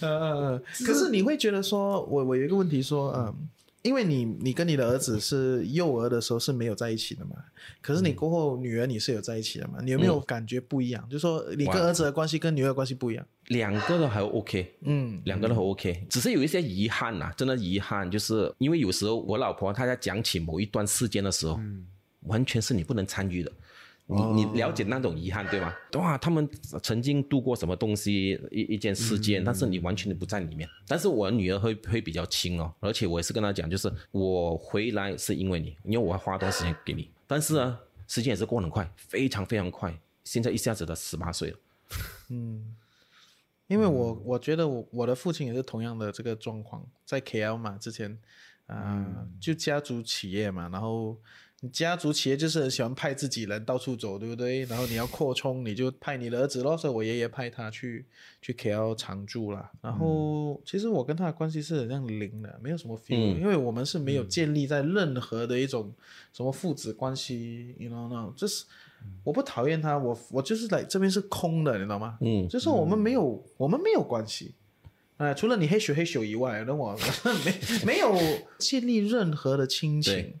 [0.00, 3.34] 呃，可是你会觉得说，我我有一个问题说，嗯，
[3.82, 7.34] 因为你你跟你的儿子是幼儿的时候是没有在一起的嘛，
[7.82, 11.04] 可是你过后女儿你是有在一起的嘛，你有没有感觉不一样？
[11.10, 13.26] 就说你跟儿子的关系跟女儿的关系不一样？
[13.48, 21.58] 两个都还 OK，嗯，两个都很 OK，只是有一些遗憾呐、真的遗憾，就是因为有时候我老婆她在讲起某一段事件的时候，
[22.22, 23.52] 完全是你不能参与的。
[24.06, 25.74] 你你了解那种遗憾对吗？
[25.94, 26.46] 哇，他们
[26.82, 30.68] 曾经度过什么东西一一件事件，但是你完全不在里面。
[30.86, 37.08] 但是我女儿会会比较轻哦，而且我也是跟她讲，就是我回来是因为你，因为我要花多时间给你。
[37.26, 39.98] 但是呢，时间也是过得很快，非常非常快。
[40.24, 41.56] 现在一下子都十八岁了，
[43.66, 48.18] 因为我我觉得我我的父亲也是同样的这个状况，在 KL 嘛，之前
[48.66, 51.16] 啊、就家族企业嘛，然后
[51.60, 54.64] 你家族企业就是很喜欢派自己人到处走，对不对？
[54.64, 58.06] 然后你要扩充，你就派你的儿子咯，所以我爷爷派他去
[58.40, 59.70] 去 KL 常住啦。
[59.82, 65.94] 然后、其实我跟他的关系是很像零的，没有什么 feel，、嗯因为我们是没有建立在任何的一种
[66.32, 68.64] 什么父子关系，you know no，就是
[69.22, 72.18] 我不讨厌他，我我就是来这边是空的，你知道吗？
[72.20, 74.54] 嗯就是我们没有、我们没有关系。
[75.16, 76.94] 啊、除了你黑咻黑咻以外，那我
[77.44, 78.12] 没 没有
[78.58, 80.34] 建立任何的亲情对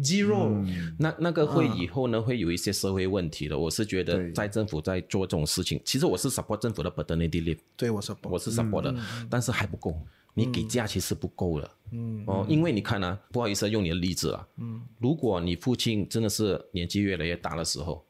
[0.00, 0.66] ，zero，、
[0.98, 3.56] 那那个会以后呢，会有一些社会问题的。
[3.56, 8.94] 我是觉得在政府在做这种事情，其实我是 support 政府的 paternity leave，对我是我是 support 的，
[9.30, 9.96] 但是还不够，
[10.34, 11.70] 你给假期是不够的。
[11.92, 18.04] 嗯，哦，因为你看啊，不好意思，用你的例子啊，嗯，如果你父亲真的是年纪越来越大的时候，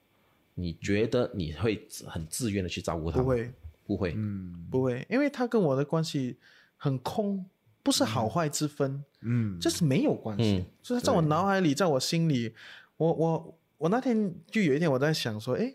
[0.55, 3.23] 你觉得你会很自愿的去照顾他？
[3.23, 3.51] 不会。
[3.87, 4.67] 不会，嗯。
[4.71, 6.37] 不会，因为他跟我的关系
[6.77, 7.45] 很空，
[7.83, 10.67] 不是好坏之分，嗯，这是没有关系，嗯。
[10.83, 12.55] 就是在我脑海里，在我心里，
[12.99, 15.75] 我我我那天就有一天我在想说，哎，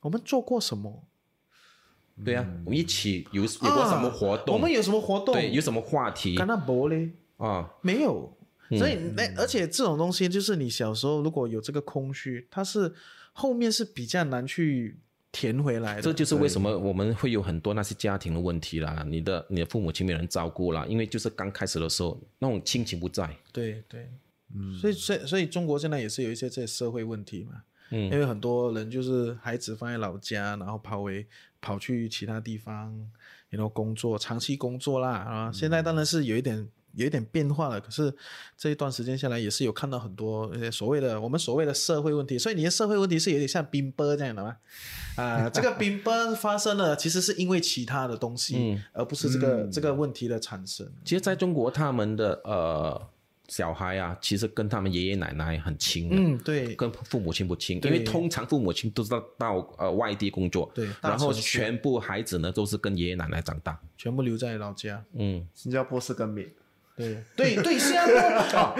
[0.00, 1.08] 我们做过什么？
[2.24, 4.54] 对啊，我们一起有有过什么活动？
[4.54, 5.34] 啊我们有什么活动？
[5.34, 7.10] 对有什么话题干那博嘞？
[7.36, 7.70] 啊？
[7.82, 8.36] 没有。
[8.70, 8.98] 所以
[9.34, 12.92] 而且这种东西，就是你小时候如果有这个空虚，它是
[13.32, 15.00] 后面是比较难去
[15.32, 16.02] 填回来的。
[16.02, 24.10] 这就是为什么我们会有很多那些家庭的问题啦，你的你的父母亲没人照顾啦，因为就是刚开始的时候那种亲情不在，对对，
[24.54, 31.26] 嗯所以所以所以中国现在也是有一些这些社会问题嘛，嗯因为很多人就是孩子放在老家，然后跑回
[31.60, 32.94] 跑去其他地方，
[33.50, 35.52] 然后工作，长期工作啦啊。
[35.52, 38.12] 现在当然是有一点有一点变化了，可是
[38.56, 44.56] 这一段时间下来也是有看到很多所谓的我们所谓的社会问题，所以你的社会问题是有点像冰波这样的吗？
[45.16, 50.90] 啊，这个冰波发生了，其实是因为其他的东西，而不是这个、这个问题的产生。
[51.04, 53.08] 其实在中国他们的呃
[53.48, 56.16] 小孩啊，其实跟他们爷爷奶奶很亲的。
[56.16, 65.02] 嗯，对，跟父母亲不亲，因对为通常父母亲都是到到呃外地工作，对然后全部孩子呢都是跟爷爷奶奶长大，全部留在老家。
[65.14, 66.46] 嗯，新加坡是跟缅
[66.96, 68.12] 对对对，新加坡。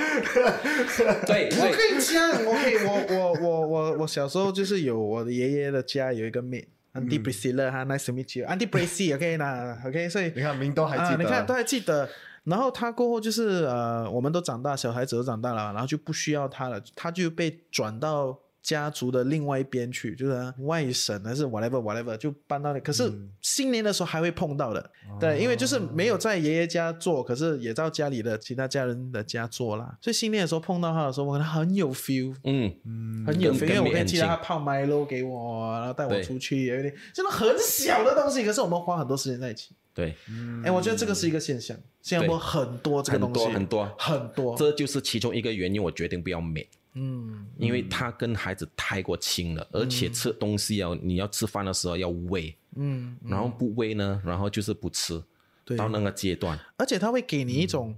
[1.27, 6.67] 对我对跟你讲，我可以，我我我我我小时候就是有我的爷爷的家有一个 maid。
[6.95, 12.09] Auntie Priscilla 哈，Nice to meet you，Auntie Prissy，OK 那 OK，所以你看明都还记啊，得，你看都还记得。
[12.49, 22.81] 然后他过后就是呃，我们都长大，小孩子都长大了，然后就不需要他了，他就被转到家族的另外一边去，就是外省还是 whatever whatever，就搬到那。
[22.81, 29.97] 可是新年的时候还会碰到的，对，因为就是没有在爷爷家做，可是也到家里的其他家人的家做啦。
[30.03, 39.75] 所以新年的时候碰到他的时候，我可能很有 feel，嗯，很有 feel，因为我可以记得他泡 Milo 给我，然后带我出去，有点真的很小的东西，可是我们花很多时间在一起。
[39.99, 40.15] 对，
[40.63, 44.29] 哎，我觉得这个是一个现象，新加坡很多这个东西，很多很多。
[44.29, 44.57] 很多。
[44.57, 46.65] 这就是其中一个原因，我决定不要美。
[46.95, 55.21] 嗯，因为他跟孩子太过亲了，而且吃东西啊，你要吃饭的时候要喂，嗯，然后不喂呢，然后就是不吃，
[55.65, 55.77] 对。
[55.77, 57.97] 到那个阶段，而且他会给你一种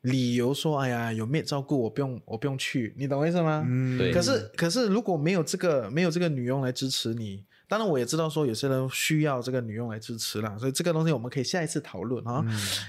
[0.00, 3.64] 理由说，哎呀，有妹照顾，我不用，我不用去，你懂我意思吗？
[3.64, 3.96] 嗯。
[3.96, 4.12] 对。
[4.12, 12.44] 可是，可是如果没有这个，没有这个女佣来支持你，当然我也知道说有些人需要这个女佣来支持啦，所以这个东西我们可以下一次讨论啊。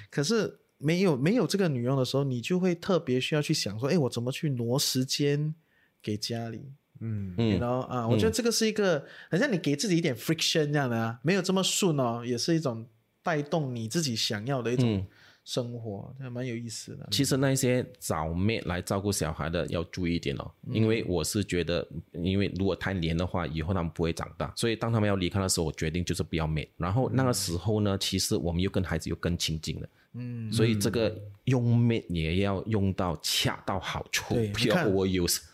[0.10, 5.54] 可是没有没有这个女佣的时候，你就会特别需要去想说，哎，我怎么去挪时间
[6.02, 6.72] 给家里？
[7.02, 12.86] 嗯，然嗯，后啊，我觉得这个是一个，很像你给自己一点 friction 这样的啊，没有这么顺哦，也是一种
[13.22, 15.08] 带动你自己想要的一种嗯
[15.50, 17.08] 生活，这蛮有意思的。
[17.10, 26.70] 其实那些找妹来照顾小孩的要注意一点哦，因为我是觉得，因为如果太黏的话，以后他们不会长大，所以当他们要离开的时候，我决定就是不要妹。
[26.78, 29.90] 然后那个时候呢，其实我们又跟孩子又更亲近了。
[30.14, 34.36] 嗯，所以这个用妹也要用到恰到好处。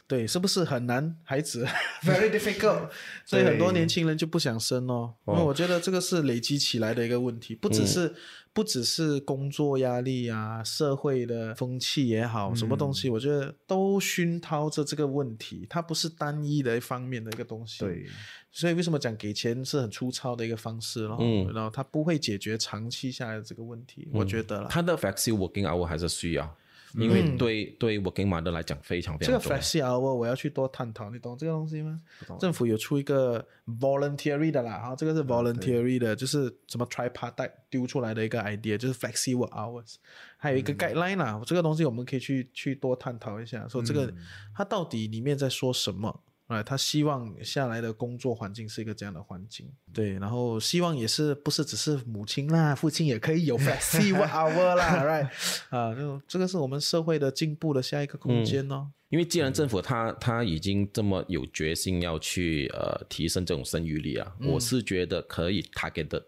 [0.08, 1.16] 对，是不是很难？
[1.24, 1.66] 孩子
[2.06, 2.90] very difficult，
[3.26, 5.16] 所以很多年轻人就不想生哦。
[5.26, 8.14] 因为我觉得这个是累积起来的一个问题，不只是、
[8.54, 17.80] 不只是工作压力啊，社会的风气也好，什么东西，我觉得都熏陶着这个问题，它不是单一的一方面的一个东西。
[17.80, 18.06] 对，
[18.52, 21.18] 所以为什么讲给钱是很粗糙的一个方式咯？
[21.20, 24.68] 嗯然后它不会解决长期下来的这个问题，我觉得啦。
[24.70, 26.56] 他的 flexi working hour 还是需要，
[26.98, 29.62] 因为对、对 working mother 来讲非常非这个常重要。
[29.62, 32.00] flexi hour 我要去多探讨，你懂这个东西吗？
[32.40, 33.46] 政府有出一个
[33.80, 39.96] voluntary 的啦，哈，这个是 voluntary 的，就是什么 tripartite 丢出来的一个 idea，就是 flexi work hours，
[40.38, 44.14] 还有一个 guideline 啦，这个东西我们可以去去多探讨一下，说这个
[44.56, 46.22] 它到底里面在说什么。
[46.48, 55.28] 啊，他希望下来的工作环境是一个这样的环境，对，然后希望也是不是只是母亲啦，父亲也可以有 flexi hour 啦，right？
[55.76, 58.92] 啊，就这个是我们社会的进步的下一个空间哦。
[59.10, 66.24] 因为既然政府他他已经这么有决心要去呃提升这种生育率啊，我是觉得可以 target 的，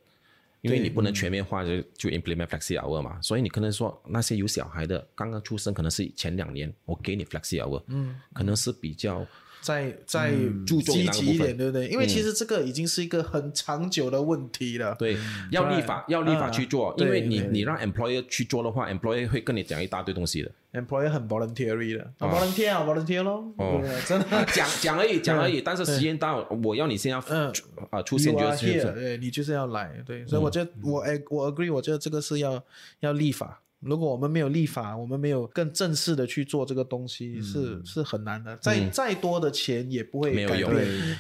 [0.62, 9.26] 因为你不能全面化就就 implement flexi hour 嘛，所以你可能说那些有小孩的刚刚出生，可能是前两年我给你 flexi hour，嗯，可能是比较
[9.68, 10.32] 再再
[10.66, 11.90] 注重积极一点，对不对？
[11.90, 14.96] 因为其实这个已经是一个很长久的问题了。
[14.98, 15.18] 对，
[15.52, 17.06] 要立法要立法去做，嗯。
[17.06, 20.50] 因为你你让 employer 去做的话，employer 会跟你讲一大堆东西的。
[20.72, 22.04] ，employer 很 voluntary 的。
[22.20, 23.82] 啊，volunteer 啊，volunteer 咯，哦。
[24.08, 24.26] 真的。
[24.56, 27.52] 讲讲而已，讲而已，但是时间到，我要你先要嗯。
[27.90, 32.64] 啊出现就是对你就是要来，对，所以我觉得我哎，我 agree，我觉得这个是要
[33.02, 33.62] 要立法。
[33.80, 38.58] 如果我们没有立法，我们没有更正式的去做这个东西，是是很难的。
[38.58, 40.72] 再再多的钱也不会没有用。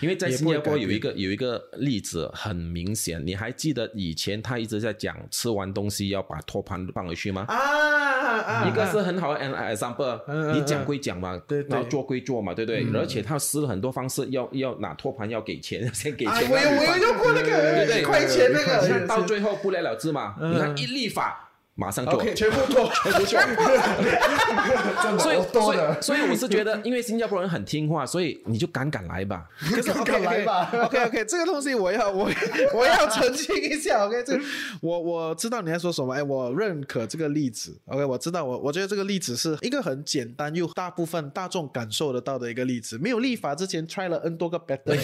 [0.01, 7.45] 因为在新加坡有一个有一个例子很明显，你还记得以前他一直在讲吃完东西要把托盘放回去吗？
[7.47, 11.69] 啊啊，一个是啊很好的 example，、嗯嗯你讲归讲嘛，对对。
[11.69, 12.85] 然后做归做嘛，对不对？
[12.99, 16.33] 而且他试了很多方式，要要拿托盘要给钱，先给钱。
[16.33, 20.35] 哎，我有我有用过那个对一块钱那个，看到最后不了了之嘛。
[20.41, 20.53] 嗯。
[20.53, 21.46] 你看一立法
[21.77, 22.89] 马上就 OK，全部做，
[23.25, 25.17] 全部做。
[25.19, 29.47] 所以多的所以所以我是觉得，因为新加坡人很听话，所以你就敢敢来吧。
[29.69, 32.29] 可是 OK 来吧 OK OK，这个东西我要我
[32.73, 34.05] 我要澄清一下。
[34.07, 34.43] OK，这个
[34.81, 37.77] 我我知道你在说什么，哎，我认可这个例子。
[37.85, 42.97] OK，我知道我我觉得这个例子是一个很简单又大部分大众感受得到的一个例子。
[42.97, 44.97] 没有立法之前 try 了 N 多个 better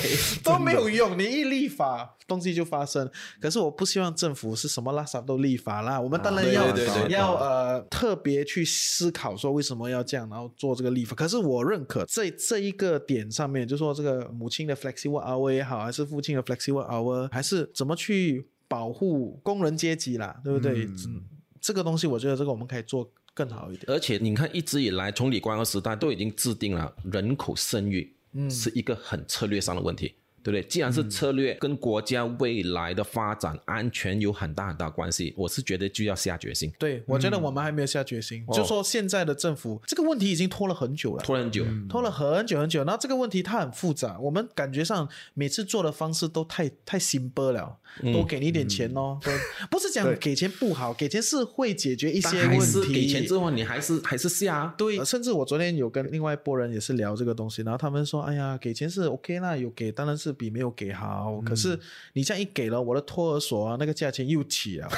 [0.44, 3.10] 都没有用，你一立法东西就发生。
[3.40, 11.16] 可是我不希望政府是什么垃圾都立法啦，我们当然要、对对对要呃特别去思考说为什么要这样，然后做这个立法。
[11.16, 20.86] 可是我认可在这一个点上面，就说这个母亲的 flexible hour 也好，还是父亲的 flexible hour，还是怎么去保护工人阶级啦，对不对？
[20.86, 21.24] 嗯，
[21.60, 23.86] 这个东西我觉得这个我们可以做更好一点。
[23.88, 28.16] 而且你看，一直以来从李光耀时代都已经制定了人口生育
[28.50, 30.16] 是一个很策略上的问题。
[30.44, 30.62] 对不对？
[30.68, 36.72] 既然是策略，跟国家未来的发展、安全有很大很大关系，我是觉得就要下决心。
[36.78, 42.84] 对，我觉得我们还没有下决心，就说现在的政府这个问题已经拖了很久了，拖了很久，拖了很久很久。
[42.84, 49.32] 然后这个问题它很复杂，我们感觉上每次做的方式都太太 simple 了，多给你一点钱哦，都
[49.72, 52.94] 不是讲给钱不好，给钱是会解决一些问题。
[52.94, 54.76] 给钱之后，你还是还是下啊。
[54.78, 61.40] 对，甚至我昨天有跟另外一拨人也是聊这个东西，然后他们说：“哎呀，给钱是 OK 啦，有给当然是比没有给好。
[61.46, 61.80] 可是
[62.14, 64.90] 你这样一给了，我的托儿所啊，那个价钱又起了。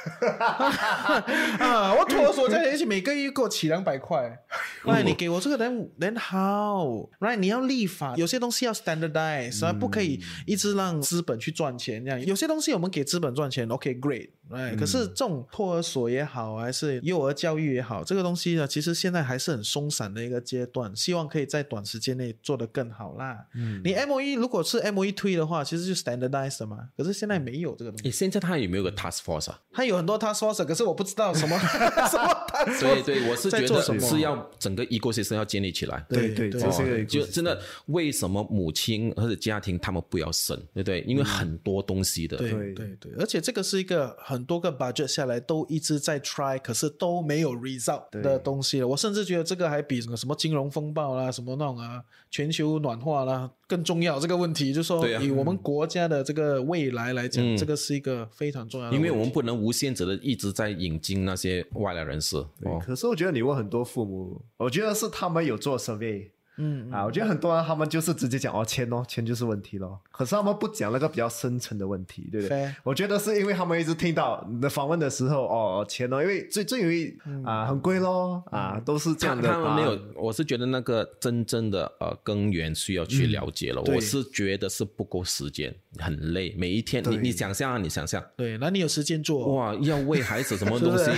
[1.58, 4.38] 啊，我托儿所价钱一起每个月给我起两百块。
[4.84, 6.86] 那， 你给我这个人人好
[7.20, 7.36] ，right？
[7.36, 12.20] 你要立法，有些东西要 standardize，啊，不可以一直让资本去赚钱这样。
[12.24, 14.30] 有些东西我们给资本赚钱，OK，great。
[14.50, 23.46] 哎，可是这种托儿所也好，还是幼儿教育也好，这个东西呢，其实现在还是很松散的一个阶段，希望可以在短时间内做得更好啦。
[23.54, 28.08] 嗯，你 M O E 如果是 M O E 推的话，其实就 standardize 的嘛，可是现在没有这个东西。
[28.08, 29.60] 诶，现在他有没有个 task force 啊？
[29.72, 31.58] 他有很多 task force，可是我不知道什么
[32.10, 36.04] 什么 task force 对对，我是觉得什么是要整个 ecosystem 要建立起来。
[36.08, 41.00] 对对，对这是个就真的，为什么母亲或者家庭他们不要生，对不对？
[41.06, 48.88] 因为很多东西的，对对对对，而且这个是一个很多个 budget 下来都一直在 try，可是都没有 result 的东西了。
[48.88, 54.18] 我甚至觉得这个还比什么什么金融风暴啦、什么那种啊全球暖化啦更重要。
[54.18, 59.08] 这个问题就是说，以我们国家的这个未来来讲，嗯这个是一个非常重要的问题。
[59.08, 62.36] 因为我们不能无限制的一直在引进那些外来人士。
[62.36, 66.28] 哦，可是我觉得你问很多父母，我觉得是他们有做 survey。
[66.62, 69.98] 嗯啊，我觉得很多人他们就是直接讲哦，钱哦，钱就是问题咯。
[70.10, 79.48] 可是他们不讲那个比较深层的问题，对不对我觉得是因为他们一直听到你的访问的时候，哦，钱哦，因为最最容易啊，很贵咯，啊，都是这样的。
[79.48, 83.80] 他们没有，我是觉得那个真正的呃根源需要去了解了。
[83.82, 89.54] 我是觉得是不够时间，很累，每一天你你想象啊，你想象，对，那你有时间做？
[89.54, 91.10] 哇，要喂孩子什么东西？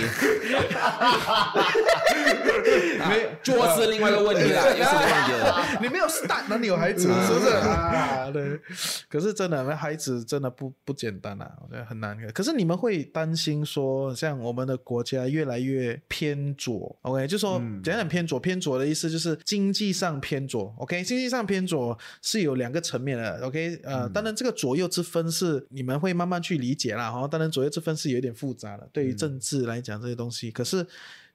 [3.09, 5.27] 没做 是另外一个问题啦， 又是另外
[5.81, 8.29] 你没有 start，那你有孩子是不是啊？
[8.31, 8.59] 对，
[9.09, 12.31] 可是真的，那孩子真的不不简单啊，我觉得很难的。
[12.31, 17.27] 可是你们会担心说，像我们的国家越来越偏左，OK？
[17.27, 21.03] 就说讲讲偏左，偏左的意思就是经济上偏左，OK？
[21.03, 23.79] 经济上偏左是有两个层面的，OK？
[23.83, 27.27] 呃，当然这个左右之分是你们会慢慢去理解啦，哈。
[27.27, 30.85] 当然左右之分是有点复杂的，对于政治来讲这些东西，可是。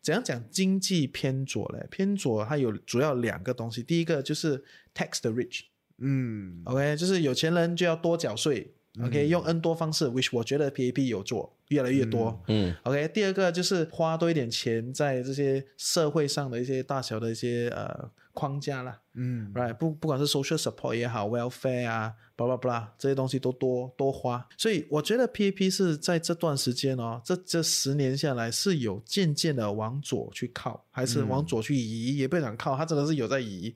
[0.00, 1.86] 怎样讲经济偏左嘞？
[1.90, 4.62] 偏左它有主要两个东西，第一个就是
[4.94, 5.62] tax the rich，
[5.98, 8.74] 嗯 OK，就是有钱人就要多缴税。
[9.00, 12.42] OK，用 N 多方式，which 我觉得 PAP 有做越来越多。
[12.48, 19.00] 嗯，OK，第二个就是花多一点钱在这些社会上的一些大小的一些呃框架啦。
[19.14, 33.74] 嗯，right，不不管是 social support 也好，welfare 啊，blah blah blah 这些东西都多多花，所以我觉得 PAP 是在这段时间哦，这这十年下来是有渐渐的往左去靠，还是往左去移，也不要讲靠，它真的是有在移。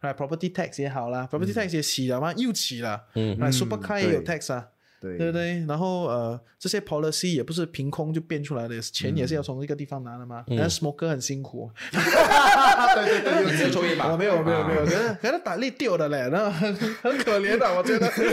[0.00, 4.68] right property tax 也好啦，property tax 也起了吗，又起了，嗯，right super car 也有 tax 啊。
[5.04, 5.64] 对对不对？
[5.66, 10.44] 然后呃，这些 policy 也不是凭空就变出来的，钱也是要从一个地方拿的嘛。
[10.48, 14.10] 但是 smoker 很辛苦， 对对对，有抽烟吧？
[14.10, 18.24] 我没有没有啊没有，可是可是打力掉的嘞，那很很可怜的，我觉得， 是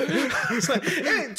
[0.99, 1.29] 因为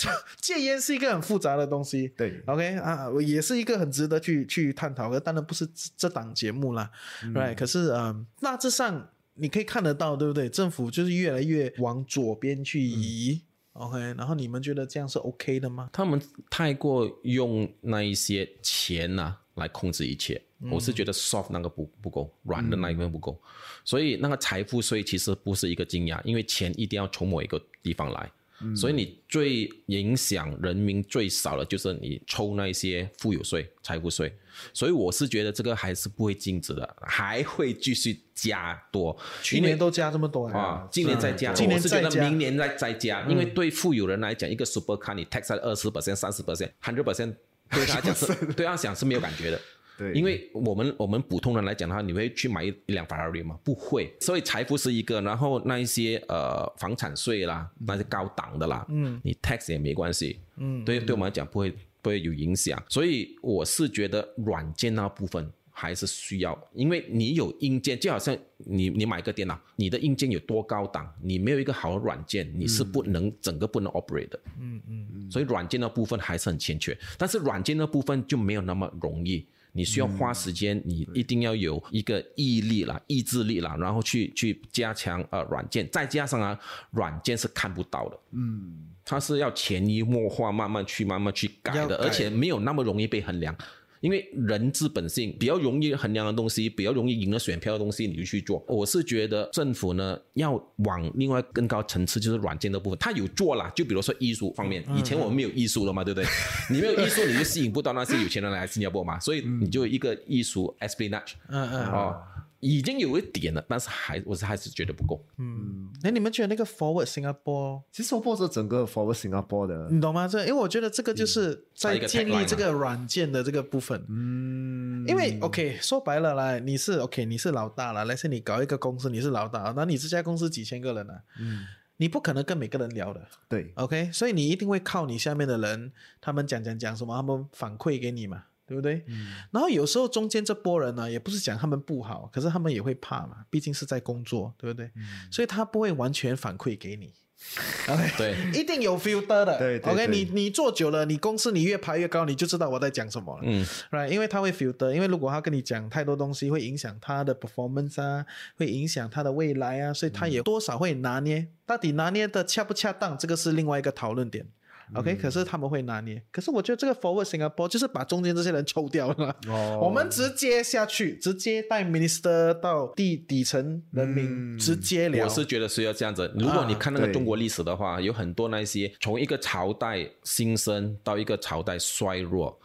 [0.41, 2.09] 戒烟是一个很复杂的东西。
[2.17, 6.91] 对，OK 啊，也是一个很值得去去探讨的，当然不是这这档节目啦、
[7.35, 10.49] r i g h t 可是嗯，大致上你可以看得到，对不对？
[10.49, 13.43] 政府就是越来越往左边去移。
[13.75, 15.91] OK，然后你们觉得这样是 OK 的吗？
[15.93, 16.21] 他们
[16.51, 23.41] 太过用那一些钱呐、来控制一切，我是觉得 soft 那个不不够，软的那一部分不够，
[23.85, 28.31] 所以那个财富税其实不是一个惊讶，因为钱一定要从某一个地方来。
[28.77, 34.33] 所以你最影响人民最少的就是你抽那一些富有税、财富税，
[34.73, 39.17] 所以我是觉得这个还是不会禁止的，还会继续加多。
[39.43, 47.35] 去年都加这么多啊，今年再加，今年觉得明年再再加，因为对富有人来讲，一个 super car 你 tax 在二十 percent、三十 percent、hundred percent，
[47.71, 49.61] 对他来讲是 对他讲是没有感觉的。
[49.99, 53.59] 对因为我们我们普通人来讲的话，你会去买一辆法拉利吗？
[53.63, 54.13] 不会。
[54.21, 61.71] 所以财富是一个，然后那一些呃房产税啦，那些高档的啦，嗯，你 tax 也没关系，嗯，对，对我们来讲不会
[62.01, 62.83] 不会有影响。
[62.89, 65.51] 所以我是觉得软件那部分。
[65.75, 74.39] 还是需要，因为你有硬件，就好像你你买个电脑，你的硬件有多高档，你没有一个好的软件，你是不能、整个不能 operate 的。
[74.61, 75.31] 嗯嗯嗯。
[75.31, 79.47] 所以软件的部分还是很欠缺，但是软件的部分就没有那么容易。
[79.73, 86.59] 你需要花时间，你一定要有一个毅力啦、意志力啦，然后去去加强呃软件，再加上啊，
[86.91, 92.05] 软件是看不到的，嗯，它是要潜移默化，慢慢去慢慢去改的，改。
[92.05, 93.57] 而且没有那么容易被衡量。
[94.03, 98.63] 因为人之本性比较容易衡量的东西，比较容易赢了选票的东西，你就去做。
[98.67, 103.73] 我是觉得政府呢要往另外更高层次，就是软件的部分，它有做啦。
[103.77, 106.27] 就比如说艺术方面，以前我们没有艺术了嘛，对不对？
[106.69, 111.87] 你没有艺术，你就吸引不到那些有钱人来新加坡嘛，所以你就一个艺术 espionage，嗯嗯。
[111.87, 112.21] 哦，
[112.63, 115.21] 已经有一点了，但是还我是还是觉得不够。
[115.37, 120.29] 嗯那你们觉得那个 Forward Singapore，其实我不是整个 Forward Singapore 的，你懂吗？
[120.29, 124.07] 这因为我觉得这个就是在建立这个软件的这个部分。
[124.09, 133.21] 嗯，因为 OK 说白了啦，你是 OK 你是老大了，来是你搞一个公司，你是老大，那你这家公司几千个人呢、嗯，你不可能跟每个人聊的。
[133.49, 135.91] 对，OK，所以你一定会靠你下面的人，
[136.21, 139.05] 他们讲讲讲什么，他们反馈给你嘛，对不对？
[139.51, 144.91] 然后有时候中间这波人呢，也不是讲他们不好，可是他们也会怕嘛，毕竟是在工作，对不对？
[145.31, 147.13] 所以他不会完全反馈给你。
[147.91, 149.59] OK，对，一定有 filter 的。
[149.59, 153.43] 对对 OK，你你做久了，你公司你越爬越高，你就知道我在讲什么了。
[153.45, 158.25] 嗯，right，因为他会 filter，因为如果他跟你讲太多东西，会影响他的 performance 啊，
[158.57, 164.47] 会影响他的未来啊，所以他也多少会拿捏，到底拿捏的恰不恰当，这个是另外一个讨论点。
[164.95, 169.81] OK，、可是他们会拿捏，可是我觉得这个 Forward Singapore 就是把中间这些人抽掉了，哦。
[169.83, 175.25] 我们直接下去，直接带 Minister 到地底层人民、直接聊。
[175.25, 176.31] 我是觉得是要这样子。
[176.39, 182.59] 如果你看那个中国历史的话，有很多那些从一个朝代兴盛到一个朝代衰弱，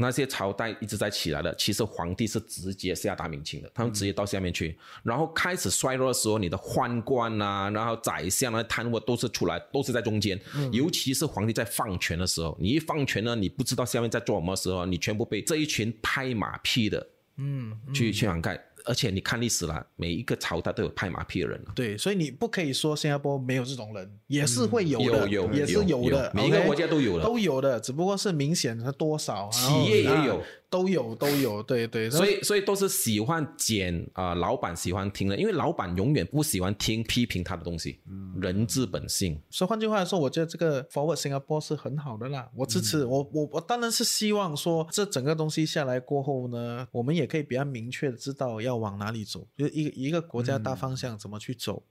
[0.00, 4.78] 那些朝代一直在起来的，其实皇帝是直接下达明令的，他们直接到下面去。
[5.02, 10.40] 然后开始衰弱的时候，你的宦官啊，然后宰相啊、贪污都是出来，都是在中间。
[10.70, 17.04] 尤其是皇帝在放权的时候，你一放权呢，你不知道下面在做什么时候，你全部被这一群拍马屁的，
[17.36, 18.67] 嗯，去去涵盖。
[18.88, 21.72] 而且你看历史啦，每一个朝代都有拍马屁的人啊。
[21.74, 27.24] 对，所以你不可以说新加坡没有这种人，也是会有的，嗯有有也是有的，每一个国家都有的。
[27.24, 39.40] 都有的，只不过是明显的多少，企业也有都有都有，对对，所以，所以都是喜欢捡啊、老板喜欢听的，因为老板永远不喜欢听批评他的东西，嗯人之本性。
[39.48, 43.04] 所以换句话来说，我觉得这个 Forward Singapore 是很好的啦，我支持。
[43.04, 51.82] 嗯我我我当然是希望说，这整个东西下来过后呢，我们也可以比较明确的知道要往哪里走，就是一个一个国家大方向怎么去走，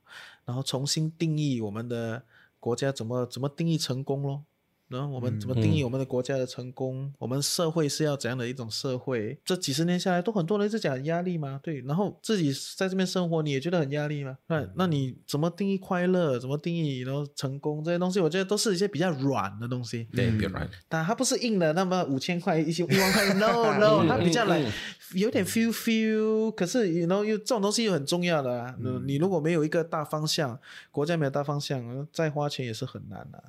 [0.45, 2.21] 然后重新定义我们的
[2.59, 4.43] 国家怎么怎么定义成功咯。
[4.87, 7.13] 然后我们怎么定义我们的国家的成功？
[7.19, 9.37] 我们社会是要怎样的一种社会？
[9.43, 11.81] 这几十年下来，都很多人一直讲压力嘛，对。
[11.81, 14.37] 然后自己在这边生活，你也觉得很压力吗？
[14.47, 16.39] 那那你怎么定义快乐？
[16.39, 18.19] 怎么定义然后成功这些东西？
[18.19, 20.07] 我觉得都是一些比较软的东西。
[20.15, 24.63] 对，比较软但它不是硬的，那么五千块、一千、一万块， no no，它比较来
[25.13, 28.75] 有点 feel feel，可是 you know 又这种东西又很重要的啊。
[28.81, 30.59] 嗯你如果没有一个大方向，
[30.91, 33.43] 国家没有大方向，呃再花钱也是很难的、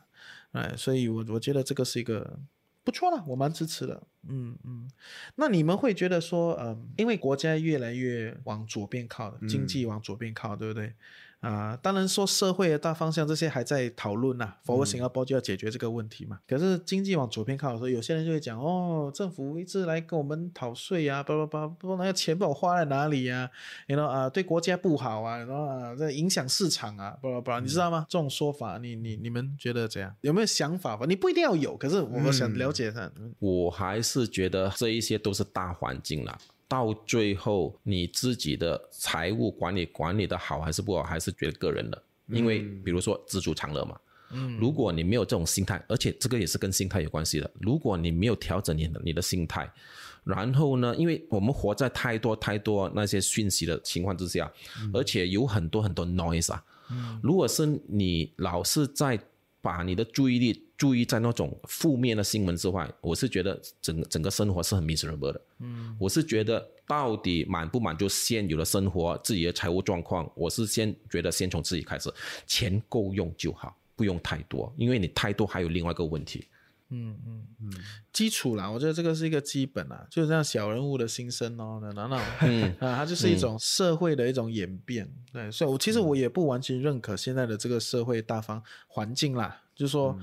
[0.52, 2.38] 哎，所以我我觉得这个是一个
[2.84, 4.02] 不错了，我蛮支持的。
[4.28, 4.88] 嗯嗯，
[5.36, 10.94] 那你们会觉得说，嗯，因为国家越来越往左边靠，经济往左边靠，对不对？
[11.40, 16.40] 啊、当然说社会的大方向这些还在讨论呐、Forward Singapore 就要解决这个问题嘛。
[16.48, 23.48] 可是经济往左边靠的时候，有些人就会讲哦，政府一直来跟我们讨税啊，叭叭叭，不那个钱不知道花在哪里呀、
[23.86, 28.04] 你 you know 啊，对国家不好啊，然后啊，这影响市场啊，叭叭叭，你知道吗？
[28.08, 30.12] 这种说法，你你你们觉得怎样？
[30.22, 31.06] 有没有想法吧？
[31.08, 33.10] 你不一定要有，可是我想了解一下。
[33.16, 36.36] 嗯我还是觉得这一些都是大环境啦。
[36.68, 42.00] 到最后，你自己的财务管理管理的好还是不好，还是觉得个人的。
[42.28, 43.98] 因为比如说知足常乐嘛，
[44.32, 47.50] 嗯，如果你没有这种心态，而且这个也是跟心态有关系的。
[47.58, 49.72] 如果你没有调整你的你的心态，
[50.24, 54.52] 然后呢，因为我们活在太多太多那些讯息的情况之下，
[54.92, 56.62] 而且有很多很多 noise 啊。
[57.22, 59.18] 如果是你老是在
[59.60, 65.40] 把你的注意力注意在那种负面的新闻之外，我是觉得整整个生活是很 miserable 的。
[65.60, 72.12] 嗯，我是觉得到底满不满足现有的生活、自己的财务状况，我是先觉得先从自己开始，
[72.46, 76.46] 钱够用就好，不用太多，因为你太多还有另外一个问题。
[78.12, 85.10] 基础啦，我觉得这个是一个基本啦，就是这样小人物的心声哦，那那那嗯 啊，它就是一种社会的一种演变。
[85.32, 90.18] 对，所以我其实我也不完全认可现在的这个社会大方环境啦，就是说。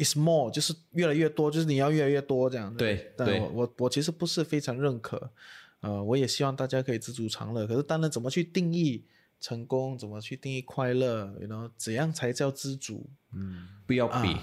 [0.00, 2.72] It's more，就是越来越多，就是你要越来越多这样。
[2.76, 5.32] 对对但我我我其实不是非常认可，
[5.80, 7.66] 呃，我也希望大家可以知足常乐。
[7.66, 9.04] 可是当然，怎么去定义
[9.40, 13.10] 成功，怎么去定义快乐，然后怎样才叫知足？
[13.34, 14.38] 嗯不要比，对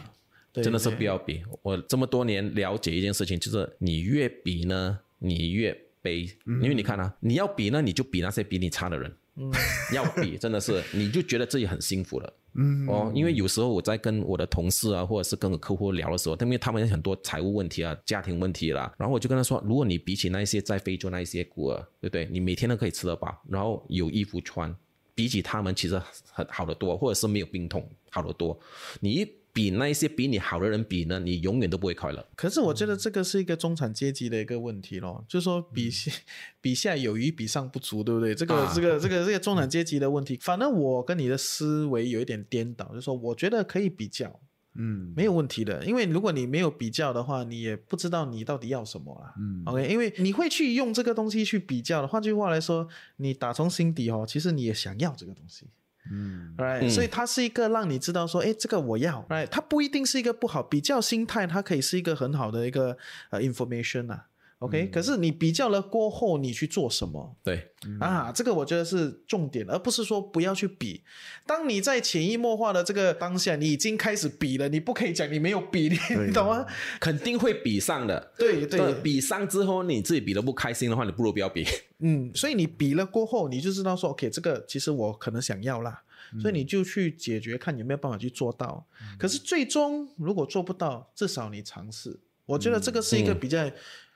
[0.64, 1.42] 真的是不要比。
[1.62, 9.12] 我这么多年了解一件事情，就是你越比呢，你越悲，因为你看啊，你要比呢，你就比那些比你差的人。
[9.38, 9.52] 嗯，
[9.94, 12.34] 要比真的是，你就觉得自己很幸福了。
[12.58, 22.26] 嗯，哦，因为有时候我在跟我的同事啊，或者是跟我客户聊的时候，因为他们很多财务问题啊、家庭问题啦，然后我就跟他说，如果你比起那一些在非洲那一些孤儿，对不对？
[22.32, 24.74] 你每天都可以吃得饱，然后有衣服穿，
[25.14, 26.02] 比起他们其实
[26.32, 28.58] 很好得多，或者是没有病痛好得多。
[29.02, 32.28] 你一比那一些比你好的人比呢，你永远都不会快乐。
[32.36, 36.12] 可是我觉得这个是一个中产阶级的一个问题咯，就是说比下
[36.60, 38.36] 比下有余，比上不足，对不对？
[38.36, 44.42] 这个、啊这个这个这个中产阶级的问题，反正我跟你的思维有一点颠倒，就是说我觉得可以比较，
[44.74, 49.34] 嗯没有问题的，因为如果你没有比较的话，你也不知道你到底要什么啦。
[49.40, 52.86] 嗯 OK，因为你会去用这个东西去比较的，换句话来说，
[53.16, 55.68] 你打从心底哦，其实你也想要这个东西。
[56.12, 59.48] 嗯 right？、嗯所以它是一个让你知道说，哎，这个我要，right？
[59.48, 62.98] 它不一定是一个不好比较心态，它可以是一个很好的一个
[63.32, 64.28] 呃 information 啊。
[64.60, 67.36] OK，、可是你比较了过后，你去做什么？
[67.44, 71.04] 对，啊，这个我觉得是重点，而不是说不要去比。
[71.46, 75.98] 当你在潜移默化的这个当下，你已经开始比了，你不可以讲你没有比，你
[76.28, 76.66] 你懂吗？
[77.02, 78.32] 肯定会比上的。
[78.38, 81.66] 对对比上之后你自己比的不开心的话，你不如不要比。
[82.00, 86.02] 嗯，所以你比了过后，你就知道说，OK，这个其实我可能想要啦，
[86.42, 88.88] 所以你就去解决，看有没有办法去做到。
[89.20, 92.22] 可是最终如果做不到，至少你尝试。
[92.46, 93.58] 我觉得这个是一个比较，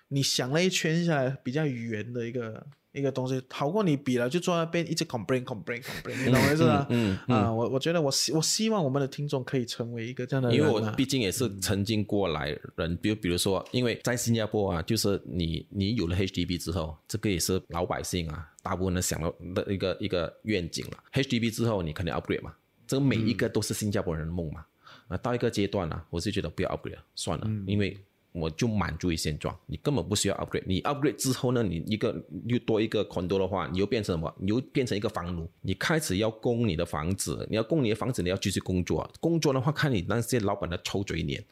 [0.09, 6.87] 你想了一圈下来比较圆的一个一个东西，好过你比了就坐在那边一直 complain complain complain，你懂我意思吗？
[6.89, 20.97] 嗯啊，我我觉得我希我希望我们的听众可以成为一个这样的人因啊，为我毕竟也是曾经过来人，比如比如说，因为在新加坡啊，就是你你有了 HDB 之后，这个也是老百姓啊，大部分人想到的一个一个愿景了。
[21.13, 22.55] HDB 之后，你肯定 upgrade 嘛，
[22.87, 24.65] 这个每一个都是新加坡人的梦嘛。
[25.07, 27.95] 啊，到一个阶段啊，我是觉得不要 upgrade 了算了，因为
[28.31, 30.63] 我就满足于现状，你根本不需要 upgrade。
[30.65, 34.33] 你 upgrade 之后呢，你一个又多一个 condo 的话，你又变成什么？
[34.39, 39.09] 你又变成一个房奴，你开始要供你的房子，你要供你的房子，你要继续工作。
[39.19, 41.43] 工作的话，看你那些老板的臭嘴脸，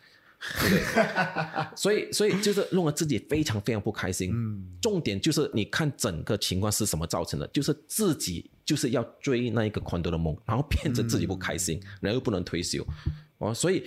[0.60, 0.84] 对不对？
[1.76, 4.32] 所以，所以就是弄得自己非常非常不开心。
[4.80, 12.86] 重点就是你看整个情况是什么造成的，就是自己就是要追那一个 condo 的梦，然后变成自己不开心，然后又不能退休，
[13.40, 13.84] 哦，所以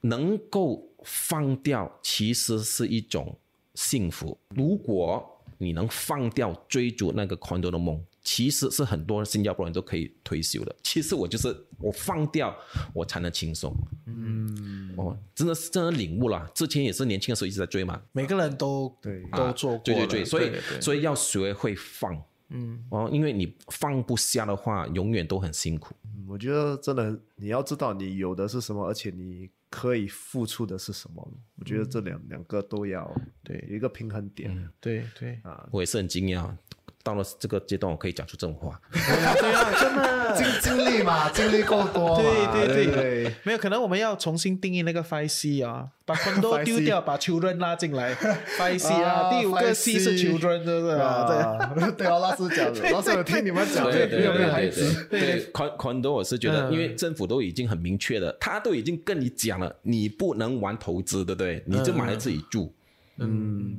[0.00, 3.38] 能够放掉其实是一种
[3.74, 4.38] 幸福。
[4.50, 5.28] 如果
[5.58, 10.74] 你能放掉追逐那个 condo 的梦，其实是很多新加坡人都可以退休的。
[10.82, 12.56] 其实我就是我放掉，
[12.92, 13.72] 我才能轻松。
[14.06, 16.50] 嗯，哦，真的是真的领悟了。
[16.54, 22.20] 之前也是年轻的时候一直在追嘛，每个人都对都做过了，对对对，所以对对所以要学会放。
[22.48, 25.94] 嗯，哦，因为你放不下的话，永远都很辛苦。
[26.28, 31.26] 我觉得真的你要知道你有的是什么，而且你可以付出的是什么。
[31.56, 33.10] 我觉得这两两个都要
[33.42, 34.70] 对有一个平衡点。
[34.78, 36.54] 对对啊我也是很惊讶，
[37.02, 38.80] 到了这个阶段，我可以讲出这种话。
[38.92, 40.22] 对啊，真的。
[40.34, 48.14] 经经历嘛，经历够多，对对对对没有可能我们要重新定义那个 five C 啊，把 condo 丢掉，把 children 拉进来
[48.58, 51.26] ，five C 啊，第五个 C 是 children，对不对啊？
[51.26, 51.92] 对啊。
[51.98, 61.62] 对啊，老师讲的，老师有听你们讲，对对没有没有对对孩子，对对，con condo 我是觉得，因为政府都已经很明确了，他都已经跟你讲了，你不能玩投资，对不对？
[61.66, 62.72] 你就买来自己住。
[63.18, 63.76] 嗯，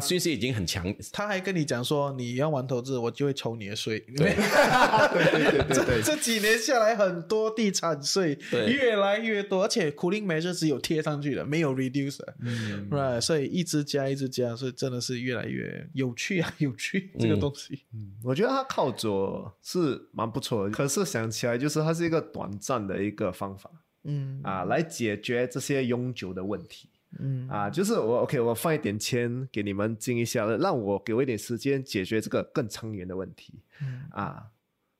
[0.00, 4.00] 讯息已经很强，他还跟你讲说，你要玩投资，我就会抽你的税。
[4.16, 4.34] 对
[5.12, 12.34] 对对对对这几年下来，很多地产税越来越多，而且 cooling measure 只有贴上去的，没有 reduce 的。
[12.40, 17.84] 嗯，right，所以一直加一直加，所以真的是越来越有趣啊，有趣这个东西。
[18.22, 23.70] 我觉得他靠左是蛮不错的，可是想起来就是它是一个短暂的一个方法
[24.04, 26.88] 嗯啊，来解决这些永久的问题。
[27.22, 33.54] 嗯啊，就是我 OK，我放一点钱给你们进一下，让我给我一点时间解决这个更长远的问题。
[33.82, 34.42] 嗯啊，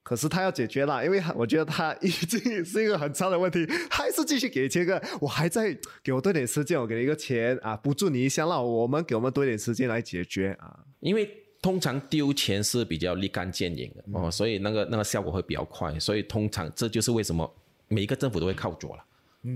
[0.02, 10.80] 可是他要解决了，因为他我觉得他已经是一个很长的问题，还是继续给钱个，我还在给我多点时间，我给你一个钱啊，补助你一下，让我们给我们多一点时间来解决啊。
[11.00, 11.30] 因为
[11.62, 17.50] 通常丢钱是比较立竿见影的哦，所以那个那个效果会比较快，所以通常这就是为什么
[17.88, 19.04] 每一个政府都会靠左了，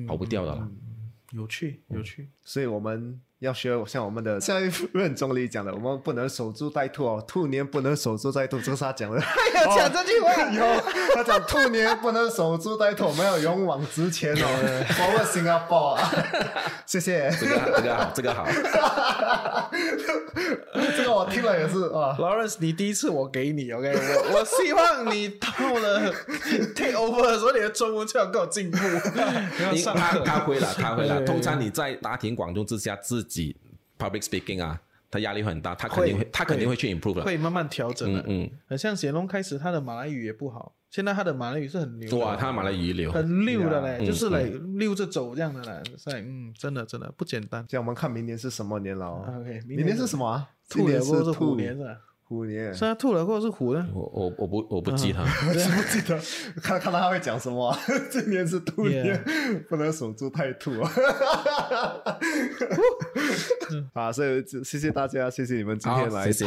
[0.07, 0.71] 跑不掉的了。
[1.35, 2.29] 有趣，有趣。
[2.43, 9.21] 所以我们要学像我们的下一任总理讲的，我们不能守株待兔哦，兔年不能守株待兔，这是他讲的。
[9.55, 10.63] 要讲这句话，有
[11.15, 16.11] 他讲兔年不能守株待兔，我们要勇往直前哦， Forward Singapore 啊！
[16.87, 18.47] 谢谢，这个这个好，这个好。
[20.97, 22.17] 这个我听了也是啊。
[22.19, 26.13] Lawrence，你第一次我给你，OK，我我希望你到了
[26.75, 28.79] take over 的时候，你的中文最好跟我进步。
[29.97, 31.21] 他他会了，他会了。
[31.23, 33.57] 通常你在大庭广众之下自己
[33.99, 34.81] public speaking 啊，
[35.11, 37.23] 他压力会很大，他肯定会，他肯定会去 improve 的。
[37.23, 38.21] 会慢慢调整的。
[38.21, 42.17] 嗯嗯很像显龙开始他的马来语也不好，现在他的马来语是很牛的。
[42.19, 44.43] 哇，他马来语流，很溜的嘞，嗯就是来
[44.77, 47.65] 溜着走这样的嘞，所以嗯，真的真的不简单。
[47.69, 50.51] 这样我们看明年是什么年了哦 OK，明明年是什么啊？
[50.69, 51.97] 兔年是兔年是吧？
[52.27, 53.87] 虎年，虽然兔了或者是虎呢？
[53.93, 55.23] 我我我不我不记他。
[55.47, 56.19] 我不记得，
[56.63, 57.79] 看看到他会讲什么啊。
[58.11, 60.91] 今年是兔年 Yeah 不能守株太兔啊。
[63.93, 66.47] 啊，所以谢谢大家，谢谢你们今天来好谢谢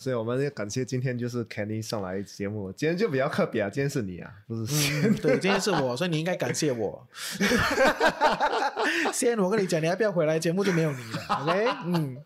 [0.00, 7.06] 所以我们要感谢今天就是 Kenny 上来节目，今天就比较特别啊，今天是你啊，不是对，今天是我，所以你应该感谢我。
[9.12, 11.20] 先， 我跟你讲，你要不要回来，节目就没有你了。
[11.44, 12.16] OK，嗯，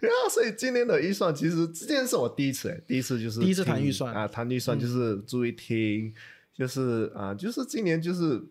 [0.00, 6.12] 然后，所以今年的预算其实这件是我第一次，哎，第一次就是第一次谈听预算嗯啊，谈预算就是注意听，
[6.54, 8.42] 就是啊，就是今年就是。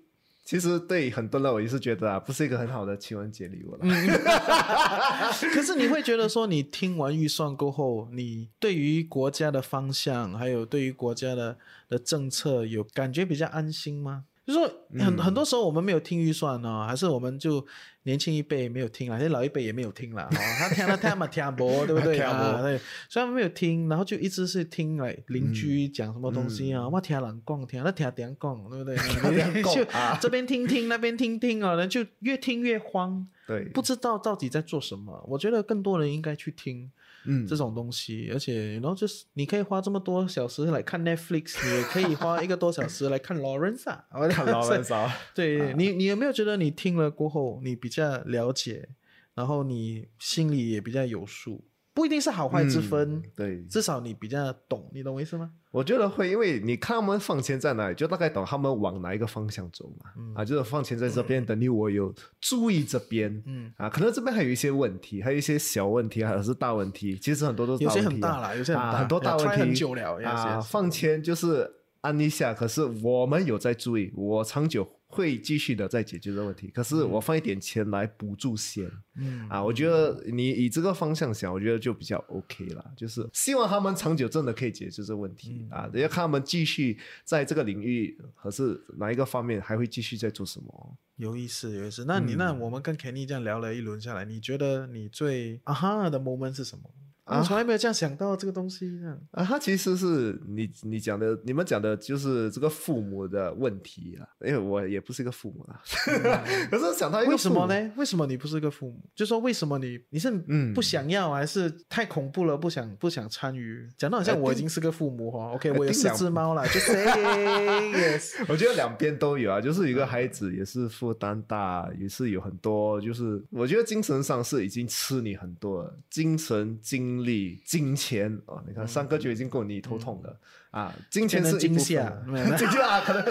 [0.46, 3.80] 其实对很多人我也是觉得啊，不是一个很好的情人节礼物了。
[5.54, 14.26] 可是你会觉得说，你听完预算过后，你对于国家的方向，还有对于国家的的政策，有感觉比较安心吗？
[14.46, 14.70] 就是说
[15.00, 17.66] 很、很多时候我们没有听预算呢、还是我们就
[18.04, 22.62] 年轻一辈没有听啦，现在老一辈也没有听啦，哦，他听了听嘛听不，对不对 啊？
[22.62, 22.78] 对，
[23.08, 29.64] 所以他们没有听，然后就一直是听来邻居讲什么东西啊，我听人讲，听那听别人讲，对不对？
[29.74, 33.26] 就啊这边听听，那边听听啊，然后就越听越慌。
[33.46, 35.22] 对，不知道到底在做什么。
[35.28, 36.90] 我觉得更多人应该去听
[37.26, 48.90] 嗯这种东西，而且然后就是你可以花这么多小时来看 Netflix， 你也可以花一个多小时来看 Lawrence 啊， 看老人少， 对你，你有没有觉得你听了过后，你比较了解，
[49.34, 51.64] 然后你心里也比较有数？
[51.94, 55.52] 不一定是好坏之分，嗯对至少你比较懂，你懂我意思吗？
[55.74, 60.12] 我觉得会，因为你看他们放钱在哪里，就大概懂他们往哪一个方向走嘛。
[60.16, 67.18] 嗯啊，就是放钱在这边，等于我有注意这边，嗯啊，可能这边还有一些问题，还有一些小问题，还有是大问题。
[67.18, 70.62] 其实很多都是有些大问题啊很大了有些很大啊很多大问题很久了，yes，啊。
[70.62, 71.68] 放钱就是
[72.04, 76.68] 按一下，可是我们有在注意，我长久会继续的在解决这个问题。
[76.68, 82.94] 可是我放一点钱来补助先，嗯啊，我觉得你以这个方向想，我觉得就比较 OK 了。
[82.98, 90.98] 就是希望他们长久真的可以解决这个问题、嗯啊，要看他们继续在这个领域，可是哪一个方面还会继续在做什么。
[91.16, 92.04] 有意思，有意思。
[92.06, 96.84] 那你、那我们跟 Kenny 这样聊了一轮下来，你觉得你最啊哈的 moment 是什么？
[97.24, 99.20] 啊我从来没有这样想到这个东西，这样。
[99.32, 105.80] 啊，他其实是你你讲的，你们讲的就是这个父母的问题啊，因为我也不是一个父母啊，
[106.70, 107.32] 可是想到一个？
[107.32, 107.92] 为什么呢？
[107.96, 109.00] 为什么你不是一个父母？
[109.16, 113.88] 就说为什么你你是嗯不想要，还是太恐怖了，不想不想参与？
[113.98, 115.52] 讲到好像呃我已经是个父母哈。
[115.54, 117.06] OK，我有四只猫了，就 say
[117.94, 118.44] yes。
[118.50, 130.40] 我觉得两边都有啊，就是一个孩子也是负担大，也是有很多，就是我觉得精神上是已经吃你很多了，精神、精力、金钱啊、你看三个就已经够你头痛了、
[130.72, 132.56] 啊，金钱是惊吓啊没有没有。
[132.58, 133.26] 惊吓可能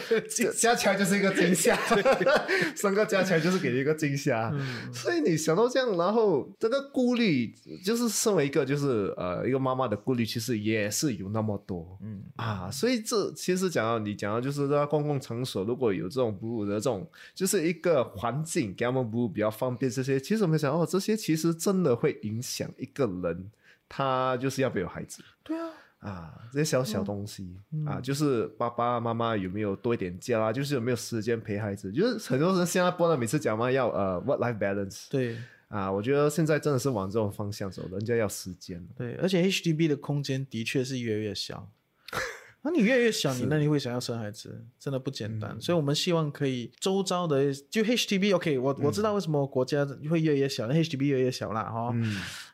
[0.54, 1.74] 加起来就是一个惊吓，
[2.76, 4.52] 三个加起来就是给你一个惊吓，
[4.92, 12.22] 所以你想到这样，然后这个顾虑，就是身为一个就是呃一个妈妈的顾虑，其实也是有那么多，嗯。
[12.36, 23.50] 啊，所以这其实讲到你讲到就是在公共场所如果有这种哺乳的这种，就是一个环境给他们哺乳比较方便，这些其实我们想哦，这些其实真的会影响一个人，
[23.94, 25.22] 他就是要不要有孩子。
[25.42, 25.68] 对啊，
[25.98, 30.50] 啊，这些小小东西、啊，就是爸爸妈妈有没有多一点假啊？
[30.50, 31.92] 就是有没有时间陪孩子？
[31.92, 35.36] 就是很多人现在播的每次讲嘛，要呃 work life balance 对
[35.68, 38.82] 啊，我觉得现在真的是往这种方向走，人家要时间。
[38.96, 41.68] 对，而且 HDB 的空间的确是越来越小。
[42.64, 45.60] 那你越来越小，你那你会想要生孩子，真的不简单。
[45.60, 51.92] 所以我们希望可以周遭的就 HTB OK，我我知道为什么国家会越来越小，那，HTB 越来越小啦哈。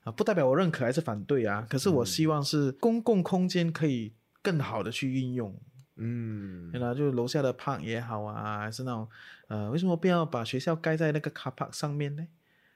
[0.05, 1.67] 啊，不代表我认可还是反对啊。
[1.69, 5.55] 可是我希望是公共空间可以更好的去运用，
[5.97, 9.07] 嗯，对啦，就楼下的 park 也好啊，还是那种
[9.49, 12.27] 呃，为什么不要把学校盖在那个 car park 上面呢？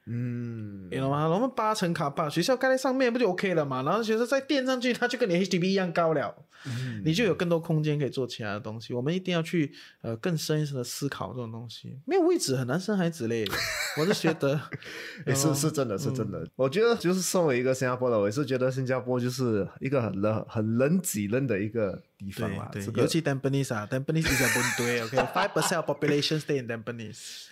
[0.07, 1.29] 嗯，你懂吗？
[1.29, 3.83] 我们八层卡帕，学校盖在上面不就 OK 了嘛？
[3.83, 6.35] 然后学校再垫上去，它就跟你 HDB 一样高了，
[7.05, 8.93] 你就有更多空间可以做其他的东西。
[8.93, 13.45] 我们一定要去呃更深一层的思考这种东西，没有位置很难生孩子嘞。
[13.97, 14.61] 我是觉得
[15.25, 16.45] 也是是真的是真的。
[16.57, 22.69] 我觉得就是身为一个新加坡的，我也是觉得新加坡就是一个很人很人挤人的一个地方对啦。
[22.73, 27.45] 对这，个尤其 Tampines 啊，Tampines is a 本堆，OK，five percent population stay in Tampines。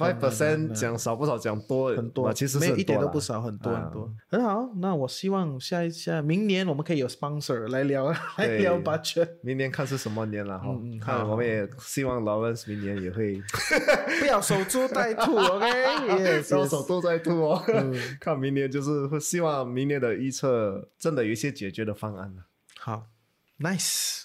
[0.00, 4.70] Five percent 讲少不少，讲多很多，其实是没有一点都不少，很多啊很多，很好。
[4.76, 13.40] 那我希望下一下明年我们可以有 sponsor 来聊 来对聊 budget，明年看是什么年了哈嗯嗯，看我们也希望 Lawrence 明年也会
[14.20, 16.42] 不要守株待兔，OK？
[16.42, 17.62] 双手都在兔哦。
[18.20, 22.44] 看明年就是会希望明年的预测真的有一些解决的方案了。
[22.78, 23.06] 好
[23.60, 24.24] ，nice。